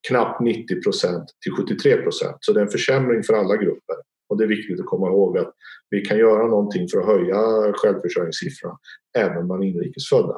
knappt 0.08 0.40
90 0.40 0.82
procent 0.82 1.24
till 1.42 1.52
73 1.52 1.96
procent. 1.96 2.36
Så 2.40 2.52
det 2.52 2.60
är 2.60 2.64
en 2.64 2.70
försämring 2.70 3.22
för 3.22 3.34
alla 3.34 3.56
grupper. 3.56 3.96
Och 4.28 4.38
det 4.38 4.44
är 4.44 4.48
viktigt 4.48 4.80
att 4.80 4.86
komma 4.86 5.08
ihåg 5.08 5.38
att 5.38 5.52
vi 5.90 6.00
kan 6.00 6.18
göra 6.18 6.46
någonting 6.46 6.88
för 6.88 7.00
att 7.00 7.06
höja 7.06 7.72
självförsörjningssiffrorna 7.72 8.78
även 9.18 9.46
bland 9.46 9.64
inrikesfödda. 9.64 10.34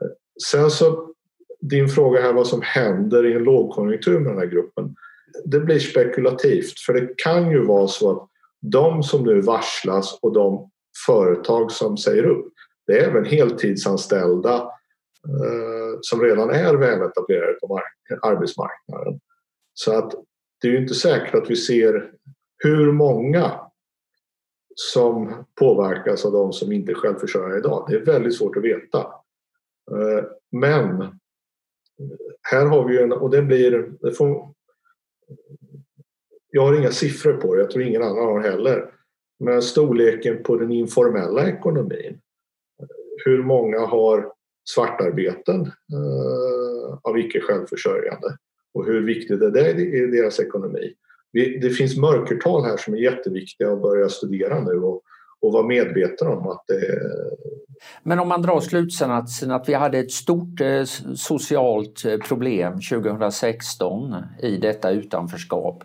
Eh, 0.00 0.10
sen 0.50 0.70
så 0.70 1.14
din 1.60 1.88
fråga 1.88 2.20
här 2.20 2.32
vad 2.32 2.46
som 2.46 2.62
händer 2.62 3.26
i 3.26 3.32
en 3.32 3.42
lågkonjunktur 3.42 4.18
med 4.18 4.32
den 4.32 4.38
här 4.38 4.46
gruppen. 4.46 4.94
Det 5.44 5.60
blir 5.60 5.78
spekulativt 5.78 6.78
för 6.86 6.92
det 6.92 7.08
kan 7.16 7.50
ju 7.50 7.64
vara 7.64 7.88
så 7.88 8.10
att 8.10 8.28
de 8.60 9.02
som 9.02 9.24
nu 9.24 9.40
varslas 9.40 10.18
och 10.22 10.32
de 10.32 10.70
företag 11.06 11.72
som 11.72 11.96
säger 11.96 12.24
upp 12.24 12.52
det 12.88 12.98
är 12.98 13.08
även 13.08 13.24
heltidsanställda 13.24 14.54
eh, 15.28 15.98
som 16.00 16.20
redan 16.20 16.50
är 16.50 16.74
väletablerade 16.74 17.52
på 17.52 17.80
arbetsmarknaden. 18.22 19.20
Så 19.74 19.98
att 19.98 20.14
det 20.60 20.68
är 20.68 20.72
ju 20.72 20.78
inte 20.78 20.94
säkert 20.94 21.34
att 21.34 21.50
vi 21.50 21.56
ser 21.56 22.12
hur 22.56 22.92
många 22.92 23.60
som 24.74 25.44
påverkas 25.54 26.24
av 26.24 26.32
de 26.32 26.52
som 26.52 26.72
inte 26.72 26.92
är 26.92 26.94
självförsörjande 26.94 27.58
idag. 27.58 27.86
Det 27.88 27.96
är 27.96 28.04
väldigt 28.04 28.36
svårt 28.36 28.56
att 28.56 28.64
veta. 28.64 28.98
Eh, 29.90 30.24
men 30.52 31.18
här 32.42 32.66
har 32.66 32.88
vi 32.88 32.94
ju 32.94 33.00
en, 33.00 33.12
och 33.12 33.30
det 33.30 33.42
blir, 33.42 33.92
det 34.00 34.12
får, 34.12 34.54
jag 36.50 36.62
har 36.62 36.78
inga 36.78 36.90
siffror 36.90 37.32
på 37.32 37.54
det, 37.54 37.60
jag 37.60 37.70
tror 37.70 37.84
ingen 37.84 38.02
annan 38.02 38.26
har 38.26 38.40
heller. 38.40 38.94
Men 39.38 39.62
storleken 39.62 40.42
på 40.42 40.56
den 40.56 40.72
informella 40.72 41.48
ekonomin. 41.48 42.20
Hur 43.24 43.42
många 43.42 43.78
har 43.78 44.32
svartarbeten 44.64 45.60
eh, 45.92 46.98
av 47.02 47.18
icke 47.18 47.40
självförsörjande? 47.40 48.36
Och 48.74 48.86
hur 48.86 49.06
viktigt 49.06 49.42
är 49.42 49.50
det 49.50 49.70
i 49.70 50.06
deras 50.06 50.40
ekonomi? 50.40 50.94
det 51.32 51.70
finns 51.70 51.96
mörkertal 51.96 52.64
här 52.64 52.76
som 52.76 52.94
är 52.94 52.98
jätteviktiga 52.98 53.72
att 53.72 53.82
börja 53.82 54.08
studera 54.08 54.60
nu 54.60 54.72
och, 54.72 55.02
och 55.40 55.52
vara 55.52 55.66
medveten 55.66 56.28
om 56.28 56.48
att 56.48 56.64
det 56.66 57.00
Men 58.02 58.18
om 58.18 58.28
man 58.28 58.42
drar 58.42 58.60
slutsatsen 58.60 59.50
att 59.50 59.68
vi 59.68 59.74
hade 59.74 59.98
ett 59.98 60.12
stort 60.12 60.60
eh, 60.60 60.84
socialt 61.14 62.04
eh, 62.04 62.18
problem 62.18 62.72
2016 62.72 64.14
i 64.42 64.56
detta 64.56 64.90
utanförskap. 64.90 65.84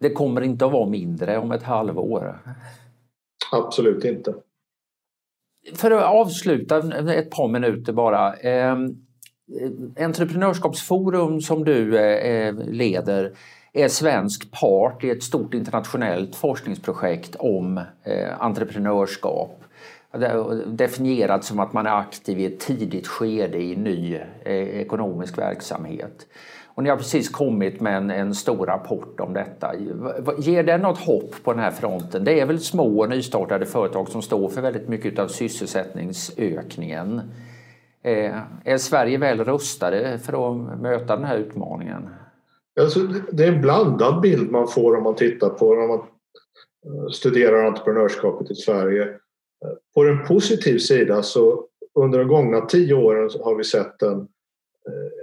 Det 0.00 0.10
kommer 0.10 0.40
inte 0.40 0.66
att 0.66 0.72
vara 0.72 0.88
mindre 0.88 1.38
om 1.38 1.52
ett 1.52 1.62
halvår. 1.62 2.38
Absolut 3.52 4.04
inte. 4.04 4.34
För 5.74 5.90
att 5.90 6.04
avsluta 6.04 6.78
ett 7.14 7.30
par 7.30 7.48
minuter 7.48 7.92
bara. 7.92 8.34
Eh, 8.34 8.76
Entreprenörskapsforum 10.00 11.40
som 11.40 11.64
du 11.64 11.98
eh, 11.98 12.30
eh, 12.30 12.54
leder 12.54 13.32
är 13.72 13.88
svensk 13.88 14.50
part 14.50 15.04
i 15.04 15.10
ett 15.10 15.22
stort 15.22 15.54
internationellt 15.54 16.36
forskningsprojekt 16.36 17.36
om 17.38 17.78
eh, 18.04 18.42
entreprenörskap. 18.42 19.64
Definierat 20.66 21.44
som 21.44 21.60
att 21.60 21.72
man 21.72 21.86
är 21.86 21.98
aktiv 21.98 22.38
i 22.38 22.46
ett 22.46 22.60
tidigt 22.60 23.06
skede 23.06 23.58
i 23.58 23.76
ny 23.76 24.14
eh, 24.44 24.54
ekonomisk 24.54 25.38
verksamhet. 25.38 26.26
Och 26.78 26.84
ni 26.84 26.90
har 26.90 26.96
precis 26.96 27.28
kommit 27.28 27.80
med 27.80 27.96
en, 27.96 28.10
en, 28.10 28.34
stor 28.34 28.66
rapport 28.66 29.20
om 29.20 29.32
detta. 29.32 29.74
Ger 30.38 30.62
det 30.62 30.78
något 30.78 30.98
hopp 30.98 31.34
på 31.42 31.52
den 31.52 31.62
här 31.62 31.70
fronten? 31.70 32.24
Det 32.24 32.40
är 32.40 32.46
väl 32.46 32.60
små 32.60 33.00
och 33.00 33.08
nystartade 33.08 33.66
företag 33.66 34.08
som 34.08 34.22
står 34.22 34.48
för 34.48 34.62
väldigt 34.62 34.88
mycket 34.88 35.18
av 35.18 35.28
sysselsättningsökningen. 35.28 37.20
Eh, 38.02 38.36
är 38.64 38.78
Sverige 38.78 39.18
väl 39.18 39.44
rustade 39.44 40.18
för 40.18 40.50
att 40.50 40.80
möta 40.80 41.16
den 41.16 41.24
här 41.24 41.38
utmaningen? 41.38 42.08
Alltså, 42.80 43.00
det 43.32 43.44
är 43.44 43.52
en 43.52 43.60
blandad 43.60 44.20
bild 44.20 44.50
man 44.50 44.68
får 44.68 44.96
om 44.96 45.04
man 45.04 45.14
tittar 45.14 45.48
på 45.48 45.74
när 45.74 45.88
man 45.88 45.98
eh, 45.98 47.08
studerar 47.12 47.64
entreprenörskapet 47.64 48.50
i 48.50 48.54
Sverige. 48.54 49.02
Eh, 49.02 49.72
på 49.94 50.04
den 50.04 50.26
positiva 50.26 50.78
sidan, 50.78 51.22
så 51.22 51.64
under 51.94 52.18
de 52.18 52.28
gångna 52.28 52.60
tio 52.60 52.94
åren 52.94 53.30
har 53.44 53.54
vi 53.54 53.64
sett 53.64 54.02
en 54.02 54.20
eh, 54.88 55.17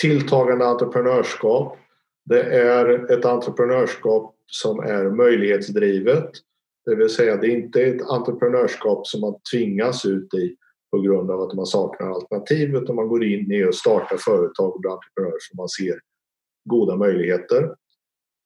tilltagande 0.00 0.66
entreprenörskap. 0.66 1.76
Det 2.24 2.42
är 2.42 3.12
ett 3.12 3.24
entreprenörskap 3.24 4.34
som 4.46 4.80
är 4.80 5.10
möjlighetsdrivet. 5.10 6.30
Det 6.86 6.94
vill 6.94 7.08
säga 7.08 7.36
det 7.36 7.46
är 7.46 7.56
inte 7.56 7.82
ett 7.82 8.02
entreprenörskap 8.02 9.06
som 9.06 9.20
man 9.20 9.34
tvingas 9.52 10.04
ut 10.04 10.34
i 10.34 10.56
på 10.90 10.98
grund 10.98 11.30
av 11.30 11.40
att 11.40 11.54
man 11.54 11.66
saknar 11.66 12.10
alternativ 12.10 12.76
utan 12.76 12.96
man 12.96 13.08
går 13.08 13.24
in 13.24 13.52
i 13.52 13.64
och 13.64 13.74
startar 13.74 14.16
företag 14.16 14.74
och 14.74 14.80
blir 14.80 14.90
entreprenör 14.90 15.36
som 15.40 15.56
man 15.56 15.68
ser 15.68 16.00
goda 16.64 16.96
möjligheter. 16.96 17.74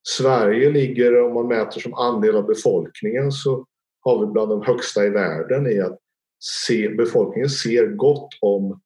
Sverige 0.09 0.71
ligger, 0.71 1.23
om 1.23 1.35
man 1.35 1.47
mäter 1.49 1.81
som 1.81 1.95
andel 1.95 2.37
av 2.37 2.47
befolkningen, 2.47 3.33
så 3.33 3.67
har 4.01 4.27
vi 4.27 4.33
bland 4.33 4.51
de 4.51 4.63
högsta 4.63 5.07
i 5.07 5.11
världen 5.11 5.67
i 5.67 5.81
att 5.81 5.99
se, 6.67 6.89
befolkningen 6.89 7.51
ser 7.51 7.87
gott 7.87 8.29
om 8.41 8.81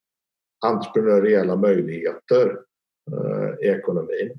entreprenöriella 0.66 1.56
möjligheter 1.56 2.58
eh, 3.12 3.66
i 3.66 3.68
ekonomin. 3.68 4.38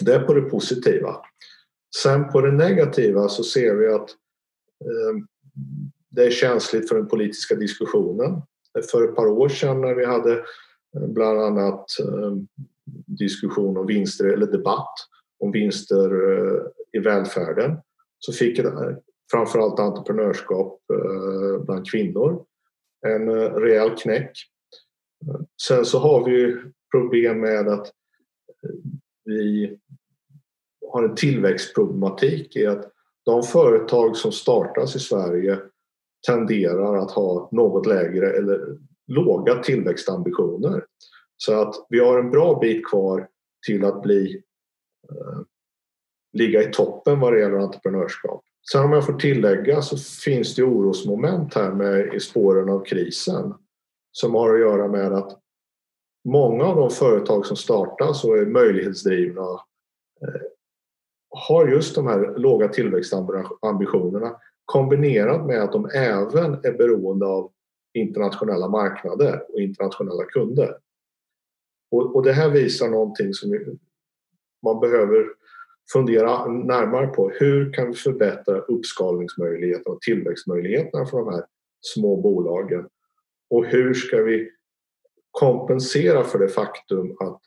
Det 0.00 0.14
är 0.14 0.20
på 0.20 0.34
det 0.34 0.42
positiva. 0.42 1.16
Sen 2.02 2.28
på 2.28 2.40
det 2.40 2.52
negativa 2.52 3.28
så 3.28 3.42
ser 3.42 3.74
vi 3.74 3.86
att 3.86 4.10
eh, 4.84 5.16
det 6.10 6.24
är 6.24 6.30
känsligt 6.30 6.88
för 6.88 6.96
den 6.96 7.08
politiska 7.08 7.54
diskussionen. 7.54 8.42
För 8.90 9.08
ett 9.08 9.16
par 9.16 9.26
år 9.26 9.48
sedan 9.48 9.80
när 9.80 9.94
vi 9.94 10.04
hade 10.04 10.32
eh, 10.96 11.06
bland 11.08 11.40
annat 11.40 11.84
diskussion 13.06 13.76
om 13.76 13.86
vinster 13.86 14.24
eller 14.24 14.46
debatt 14.46 14.94
om 15.38 15.52
vinster 15.52 16.10
i 16.92 16.98
välfärden 16.98 17.76
så 18.18 18.32
fick 18.32 18.56
det 18.56 19.00
framförallt 19.30 19.80
entreprenörskap 19.80 20.80
bland 21.66 21.90
kvinnor 21.90 22.44
en 23.06 23.30
rejäl 23.50 23.90
knäck. 23.90 24.32
Sen 25.66 25.84
så 25.84 25.98
har 25.98 26.24
vi 26.24 26.56
problem 26.90 27.40
med 27.40 27.68
att 27.68 27.92
vi 29.24 29.78
har 30.92 31.04
en 31.04 31.14
tillväxtproblematik 31.14 32.56
i 32.56 32.66
att 32.66 32.92
de 33.24 33.42
företag 33.42 34.16
som 34.16 34.32
startas 34.32 34.96
i 34.96 34.98
Sverige 34.98 35.58
tenderar 36.26 36.96
att 36.96 37.10
ha 37.10 37.48
något 37.52 37.86
lägre 37.86 38.30
eller 38.30 38.78
låga 39.06 39.62
tillväxtambitioner. 39.62 40.84
Så 41.36 41.60
att 41.60 41.74
vi 41.88 42.00
har 42.00 42.18
en 42.18 42.30
bra 42.30 42.58
bit 42.60 42.86
kvar 42.86 43.28
till 43.66 43.84
att 43.84 44.02
bli 44.02 44.42
eh, 45.10 45.40
ligga 46.32 46.62
i 46.62 46.72
toppen 46.72 47.20
vad 47.20 47.32
det 47.32 47.40
gäller 47.40 47.58
entreprenörskap. 47.58 48.44
Sen 48.72 48.84
om 48.84 48.92
jag 48.92 49.06
får 49.06 49.12
tillägga 49.12 49.82
så 49.82 49.96
finns 49.96 50.54
det 50.54 50.62
orosmoment 50.62 51.54
här 51.54 51.72
med, 51.72 52.14
i 52.14 52.20
spåren 52.20 52.68
av 52.68 52.84
krisen 52.84 53.54
som 54.12 54.34
har 54.34 54.54
att 54.54 54.60
göra 54.60 54.88
med 54.88 55.12
att 55.12 55.38
många 56.24 56.64
av 56.64 56.76
de 56.76 56.90
företag 56.90 57.46
som 57.46 57.56
startas 57.56 58.24
och 58.24 58.38
är 58.38 58.46
möjlighetsdrivna 58.46 59.42
eh, 60.22 60.42
har 61.30 61.68
just 61.68 61.94
de 61.94 62.06
här 62.06 62.38
låga 62.38 62.68
tillväxtambitionerna 62.68 64.36
kombinerat 64.64 65.46
med 65.46 65.62
att 65.62 65.72
de 65.72 65.90
även 65.94 66.52
är 66.52 66.72
beroende 66.78 67.26
av 67.26 67.52
internationella 67.94 68.68
marknader 68.68 69.44
och 69.48 69.60
internationella 69.60 70.24
kunder. 70.24 70.76
Och, 71.90 72.16
och 72.16 72.22
det 72.22 72.32
här 72.32 72.50
visar 72.50 72.88
någonting 72.88 73.34
som 73.34 73.78
man 74.62 74.80
behöver 74.80 75.26
fundera 75.92 76.46
närmare 76.46 77.06
på. 77.06 77.30
Hur 77.30 77.72
kan 77.72 77.86
vi 77.86 77.94
förbättra 77.94 78.58
uppskalningsmöjligheterna 78.58 79.94
och 79.94 80.00
tillväxtmöjligheterna 80.00 81.06
för 81.06 81.18
de 81.18 81.28
här 81.28 81.44
små 81.80 82.16
bolagen? 82.16 82.88
Och 83.50 83.66
hur 83.66 83.94
ska 83.94 84.22
vi 84.22 84.50
kompensera 85.30 86.24
för 86.24 86.38
det 86.38 86.48
faktum 86.48 87.16
att 87.20 87.40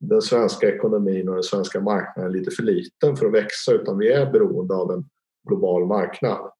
den 0.00 0.22
svenska 0.22 0.74
ekonomin 0.74 1.28
och 1.28 1.34
den 1.34 1.42
svenska 1.42 1.80
marknaden 1.80 2.30
är 2.30 2.38
lite 2.38 2.50
för 2.50 2.62
liten 2.62 3.16
för 3.16 3.26
att 3.26 3.32
växa 3.32 3.72
utan 3.72 3.98
vi 3.98 4.12
är 4.12 4.32
beroende 4.32 4.74
av 4.74 4.90
en 4.90 5.04
global 5.48 5.86
marknad. 5.86 6.52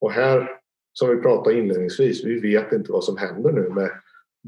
Och 0.00 0.12
här, 0.12 0.48
som 0.92 1.08
vi 1.08 1.16
pratade 1.16 1.58
inledningsvis, 1.58 2.24
vi 2.24 2.40
vet 2.40 2.72
inte 2.72 2.92
vad 2.92 3.04
som 3.04 3.16
händer 3.16 3.52
nu 3.52 3.68
med 3.68 3.90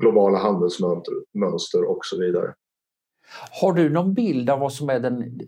globala 0.01 0.39
handelsmönster 0.39 1.85
och 1.85 1.99
så 2.03 2.19
vidare. 2.19 2.55
Har 3.63 3.73
du 3.73 3.91
någon 3.91 4.15
bild 4.15 4.51
av 4.51 4.61
vad 4.61 4.73
som 4.73 4.91
är 4.91 5.01
den 5.01 5.41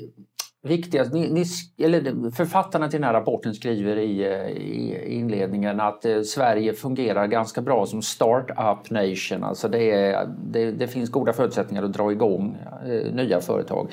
viktigast, 0.62 1.12
Ni, 1.12 1.30
ni, 1.30 1.44
eller 1.86 2.30
författarna 2.30 2.88
till 2.88 3.00
den 3.00 3.06
här 3.06 3.14
rapporten 3.14 3.54
skriver 3.54 3.96
i, 3.96 4.24
eh, 4.24 4.48
i 4.48 5.14
inledningen 5.14 5.80
att 5.80 6.04
eh, 6.04 6.20
Sverige 6.22 6.72
fungerar 6.72 7.26
ganska 7.26 7.60
bra 7.60 7.86
som 7.86 8.02
start-up 8.02 8.90
nation. 8.90 9.44
Alltså 9.44 9.68
det, 9.68 9.90
är, 9.90 10.26
det, 10.44 10.70
det, 10.70 10.88
finns 10.88 11.10
goda 11.10 11.32
förutsättningar 11.32 11.82
att 11.82 11.92
dra 11.92 12.12
igång 12.12 12.58
eh, 12.86 13.14
nya 13.14 13.40
företag. 13.40 13.90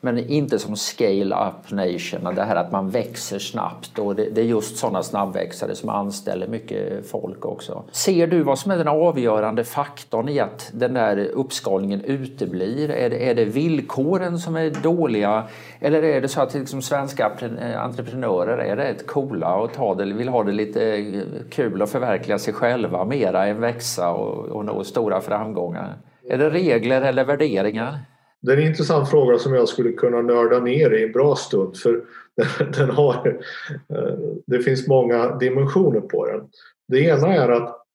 Men 0.00 0.18
inte 0.18 0.58
som 0.58 0.76
scale-up 0.76 1.70
nation, 1.70 2.34
det 2.34 2.42
här 2.42 2.56
att 2.56 2.72
man 2.72 2.90
växer 2.90 3.38
snabbt 3.38 3.98
och 3.98 4.16
det, 4.16 4.38
är 4.38 4.44
just 4.44 4.76
sådana 4.76 5.02
snabbväxare 5.02 5.74
som 5.74 5.88
anställer 5.88 6.48
mycket 6.48 7.10
folk 7.10 7.44
också. 7.44 7.84
Ser 7.92 8.26
du 8.26 8.42
vad 8.42 8.58
som 8.58 8.70
är 8.70 8.76
den 8.76 8.88
avgörande 8.88 9.64
faktorn 9.64 10.28
i 10.28 10.40
att 10.40 10.70
den 10.74 10.94
där 10.94 11.16
uppskalningen 11.18 12.04
uteblir? 12.04 12.90
Är 12.90 13.10
det, 13.10 13.30
är 13.30 13.34
det 13.34 13.44
villkoren 13.44 14.38
som 14.38 14.56
är 14.56 14.70
dåliga 14.70 15.44
eller 15.80 16.02
är 16.02 16.20
det 16.20 16.28
så 16.28 16.40
att 16.40 16.54
liksom 16.54 16.82
svenska 16.82 17.32
entreprenörer 17.76 18.58
är 18.58 18.76
rätt 18.76 19.06
coola 19.06 19.56
och 19.56 19.72
ta 19.72 19.94
det, 19.94 20.04
vill 20.04 20.28
ha 20.28 20.44
det 20.44 20.52
lite 20.52 21.04
kul 21.50 21.82
och 21.82 21.88
förverkliga 21.88 22.38
sig 22.38 22.54
själva 22.54 23.04
mera 23.04 23.46
än 23.46 23.60
växa 23.60 24.10
och, 24.10 24.48
och 24.48 24.64
nå 24.64 24.84
stora 24.84 25.20
framgångar? 25.20 25.96
Är 26.30 26.38
det 26.38 26.50
regler 26.50 27.02
eller 27.02 27.24
värderingar? 27.24 27.98
Det 28.40 28.52
är 28.52 28.56
en 28.56 28.66
intressant 28.66 29.10
fråga 29.10 29.38
som 29.38 29.54
jag 29.54 29.68
skulle 29.68 29.92
kunna 29.92 30.22
nörda 30.22 30.60
ner 30.60 30.90
i 30.90 31.04
en 31.04 31.12
bra 31.12 31.36
stund 31.36 31.76
för 31.76 32.04
den 32.78 32.90
har, 32.90 33.42
eh, 33.88 34.18
det 34.46 34.60
finns 34.60 34.88
många 34.88 35.36
dimensioner 35.36 36.00
på 36.00 36.26
den. 36.26 36.48
Det 36.88 36.98
ena 36.98 37.34
är 37.34 37.48
att, 37.48 37.86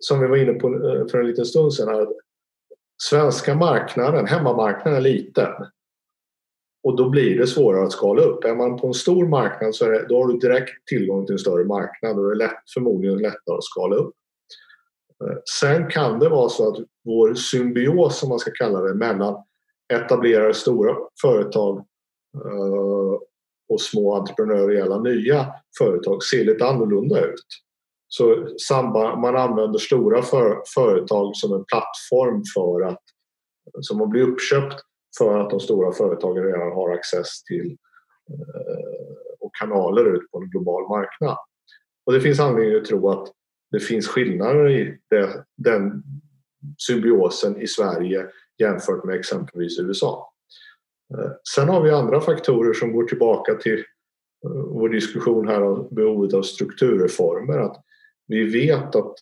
som 0.00 0.20
vi 0.20 0.26
var 0.26 0.36
inne 0.36 0.52
på 0.52 0.68
eh, 0.68 1.06
för 1.06 1.18
en 1.18 1.26
liten 1.26 1.46
stund 1.46 1.74
sedan, 1.74 2.00
att 2.00 2.12
svenska 3.02 3.54
marknaden, 3.54 4.26
hemmamarknaden 4.26 4.96
är 4.98 5.00
liten. 5.00 5.52
Och 6.82 6.96
då 6.96 7.08
blir 7.08 7.38
det 7.38 7.46
svårare 7.46 7.84
att 7.84 7.92
skala 7.92 8.22
upp. 8.22 8.44
Är 8.44 8.54
man 8.54 8.76
på 8.76 8.86
en 8.86 8.94
stor 8.94 9.28
marknad 9.28 9.74
så 9.74 9.88
det, 9.88 10.06
då 10.08 10.22
har 10.22 10.28
du 10.28 10.38
direkt 10.38 10.86
tillgång 10.86 11.26
till 11.26 11.32
en 11.32 11.38
större 11.38 11.64
marknad 11.64 12.18
och 12.18 12.24
det 12.24 12.32
är 12.32 12.48
lätt, 12.48 12.70
förmodligen 12.74 13.18
lättare 13.18 13.56
att 13.56 13.64
skala 13.64 13.96
upp. 13.96 14.14
Eh, 15.24 15.36
sen 15.60 15.90
kan 15.90 16.18
det 16.18 16.28
vara 16.28 16.48
så 16.48 16.68
att 16.68 16.84
vår 17.04 17.34
symbios, 17.34 18.18
som 18.18 18.28
man 18.28 18.38
ska 18.38 18.50
kalla 18.50 18.80
det, 18.80 18.94
mellan 18.94 19.44
etablerar 19.92 20.52
stora 20.52 20.96
företag 21.22 21.78
eh, 22.44 23.18
och 23.68 23.80
små 23.80 24.14
entreprenöriella 24.14 24.98
nya 24.98 25.46
företag 25.78 26.22
ser 26.22 26.44
lite 26.44 26.66
annorlunda 26.66 27.24
ut. 27.24 27.46
Så 28.08 28.46
man 29.18 29.36
använder 29.36 29.78
stora 29.78 30.22
för, 30.22 30.62
företag 30.74 31.36
som 31.36 31.52
en 31.52 31.64
plattform 31.64 32.42
för 32.54 32.82
att 32.82 33.02
som 33.80 33.98
man 33.98 34.10
blir 34.10 34.22
uppköpt 34.22 34.80
för 35.18 35.40
att 35.40 35.50
de 35.50 35.60
stora 35.60 35.92
företagen 35.92 36.44
redan 36.44 36.72
har 36.72 36.94
access 36.94 37.42
till 37.42 37.76
eh, 38.30 39.36
och 39.40 39.50
kanaler 39.54 40.14
ut 40.16 40.30
på 40.30 40.38
en 40.38 40.50
global 40.50 40.88
marknad. 40.88 41.36
Och 42.06 42.12
det 42.12 42.20
finns 42.20 42.40
anledning 42.40 42.76
att 42.76 42.84
tro 42.84 43.10
att 43.10 43.32
det 43.70 43.80
finns 43.80 44.08
skillnader 44.08 44.68
i 44.68 44.98
det, 45.10 45.44
den 45.56 46.02
symbiosen 46.78 47.62
i 47.62 47.66
Sverige 47.66 48.26
jämfört 48.58 49.04
med 49.04 49.16
exempelvis 49.16 49.78
USA. 49.78 50.32
Eh, 51.14 51.30
sen 51.54 51.68
har 51.68 51.82
vi 51.82 51.90
andra 51.90 52.20
faktorer 52.20 52.72
som 52.72 52.92
går 52.92 53.04
tillbaka 53.04 53.54
till 53.54 53.78
eh, 54.44 54.50
vår 54.50 54.88
diskussion 54.88 55.48
här 55.48 55.62
om 55.62 55.88
behovet 55.90 56.34
av 56.34 56.42
strukturreformer. 56.42 57.58
Att 57.58 57.76
vi 58.26 58.44
vet 58.44 58.96
att 58.96 59.14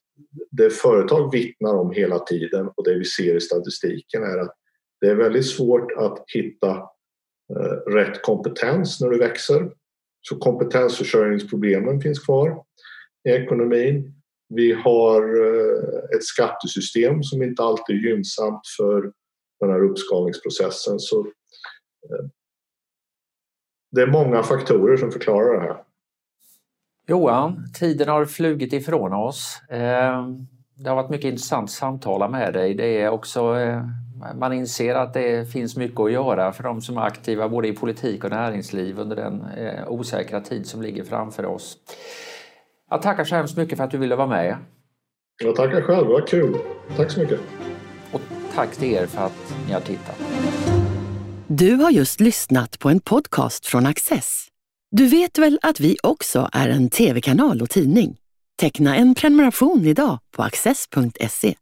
det 0.50 0.70
företag 0.70 1.32
vittnar 1.32 1.74
om 1.74 1.90
hela 1.90 2.18
tiden 2.18 2.68
och 2.76 2.84
det 2.84 2.94
vi 2.94 3.04
ser 3.04 3.36
i 3.36 3.40
statistiken 3.40 4.22
är 4.22 4.38
att 4.38 4.54
det 5.00 5.06
är 5.06 5.14
väldigt 5.14 5.46
svårt 5.46 5.92
att 5.92 6.24
hitta 6.26 6.70
eh, 7.56 7.92
rätt 7.92 8.22
kompetens 8.22 9.00
när 9.00 9.10
du 9.10 9.18
växer. 9.18 9.70
Så 10.20 10.36
kompetensförsörjningsproblemen 10.36 12.00
finns 12.00 12.24
kvar 12.24 12.62
i 13.28 13.30
ekonomin. 13.30 14.12
Vi 14.48 14.72
har 14.72 15.22
ett 16.16 16.24
skattesystem 16.24 17.22
som 17.22 17.42
inte 17.42 17.62
alltid 17.62 17.96
är 17.96 18.00
gynnsamt 18.00 18.60
för 18.78 19.12
den 19.60 19.70
här 19.70 19.84
uppskalningsprocessen. 19.84 20.98
Så 20.98 21.20
eh, 21.20 22.26
det 23.90 24.02
är 24.02 24.06
många 24.06 24.42
faktorer 24.42 24.96
som 24.96 25.10
förklarar 25.10 25.60
det 25.60 25.60
här. 25.60 25.82
Johan, 27.08 27.72
tiden 27.74 28.08
har 28.08 28.24
flugit 28.24 28.72
ifrån 28.72 29.12
oss. 29.12 29.60
Eh, 29.70 30.28
det 30.74 30.88
har 30.88 30.96
varit 30.96 31.10
mycket 31.10 31.28
intressant 31.28 31.64
att 31.64 31.70
samtala 31.70 32.28
med 32.28 32.52
dig. 32.52 32.74
Det 32.74 33.02
är 33.02 33.08
också, 33.08 33.58
eh, 33.58 33.82
man 34.34 34.52
inser 34.52 34.94
att 34.94 35.14
det 35.14 35.52
finns 35.52 35.76
mycket 35.76 36.00
att 36.00 36.12
göra 36.12 36.52
för 36.52 36.62
de 36.62 36.80
som 36.80 36.96
är 36.96 37.02
aktiva 37.02 37.48
både 37.48 37.68
i 37.68 37.72
politik 37.72 38.24
och 38.24 38.30
näringsliv 38.30 38.98
under 38.98 39.16
den 39.16 39.44
osäkra 39.88 40.40
tid 40.40 40.66
som 40.66 40.82
ligger 40.82 41.04
framför 41.04 41.46
oss. 41.46 41.78
Jag 42.90 43.02
tackar 43.02 43.24
så 43.24 43.34
hemskt 43.34 43.56
mycket 43.56 43.78
för 43.78 43.84
att 43.84 43.90
du 43.90 43.98
ville 43.98 44.16
vara 44.16 44.26
med. 44.26 44.56
Jag 45.42 45.56
tackar 45.56 45.80
själv, 45.80 46.06
vad 46.06 46.28
kul. 46.28 46.56
Tack 46.96 47.10
så 47.10 47.20
mycket. 47.20 47.40
Tack 48.56 48.76
till 48.76 48.92
er 48.92 49.06
för 49.06 49.20
att 49.26 49.54
ni 49.66 49.72
har 49.72 49.80
tittat. 49.80 50.20
Du 51.46 51.74
har 51.74 51.90
just 51.90 52.20
lyssnat 52.20 52.78
på 52.78 52.90
en 52.90 53.00
podcast 53.00 53.66
från 53.66 53.86
Access. 53.86 54.46
Du 54.90 55.06
vet 55.06 55.38
väl 55.38 55.58
att 55.62 55.80
vi 55.80 55.96
också 56.02 56.48
är 56.52 56.68
en 56.68 56.90
tv-kanal 56.90 57.62
och 57.62 57.70
tidning? 57.70 58.16
Teckna 58.60 58.96
en 58.96 59.14
prenumeration 59.14 59.86
idag 59.86 60.18
på 60.36 60.42
access.se. 60.42 61.54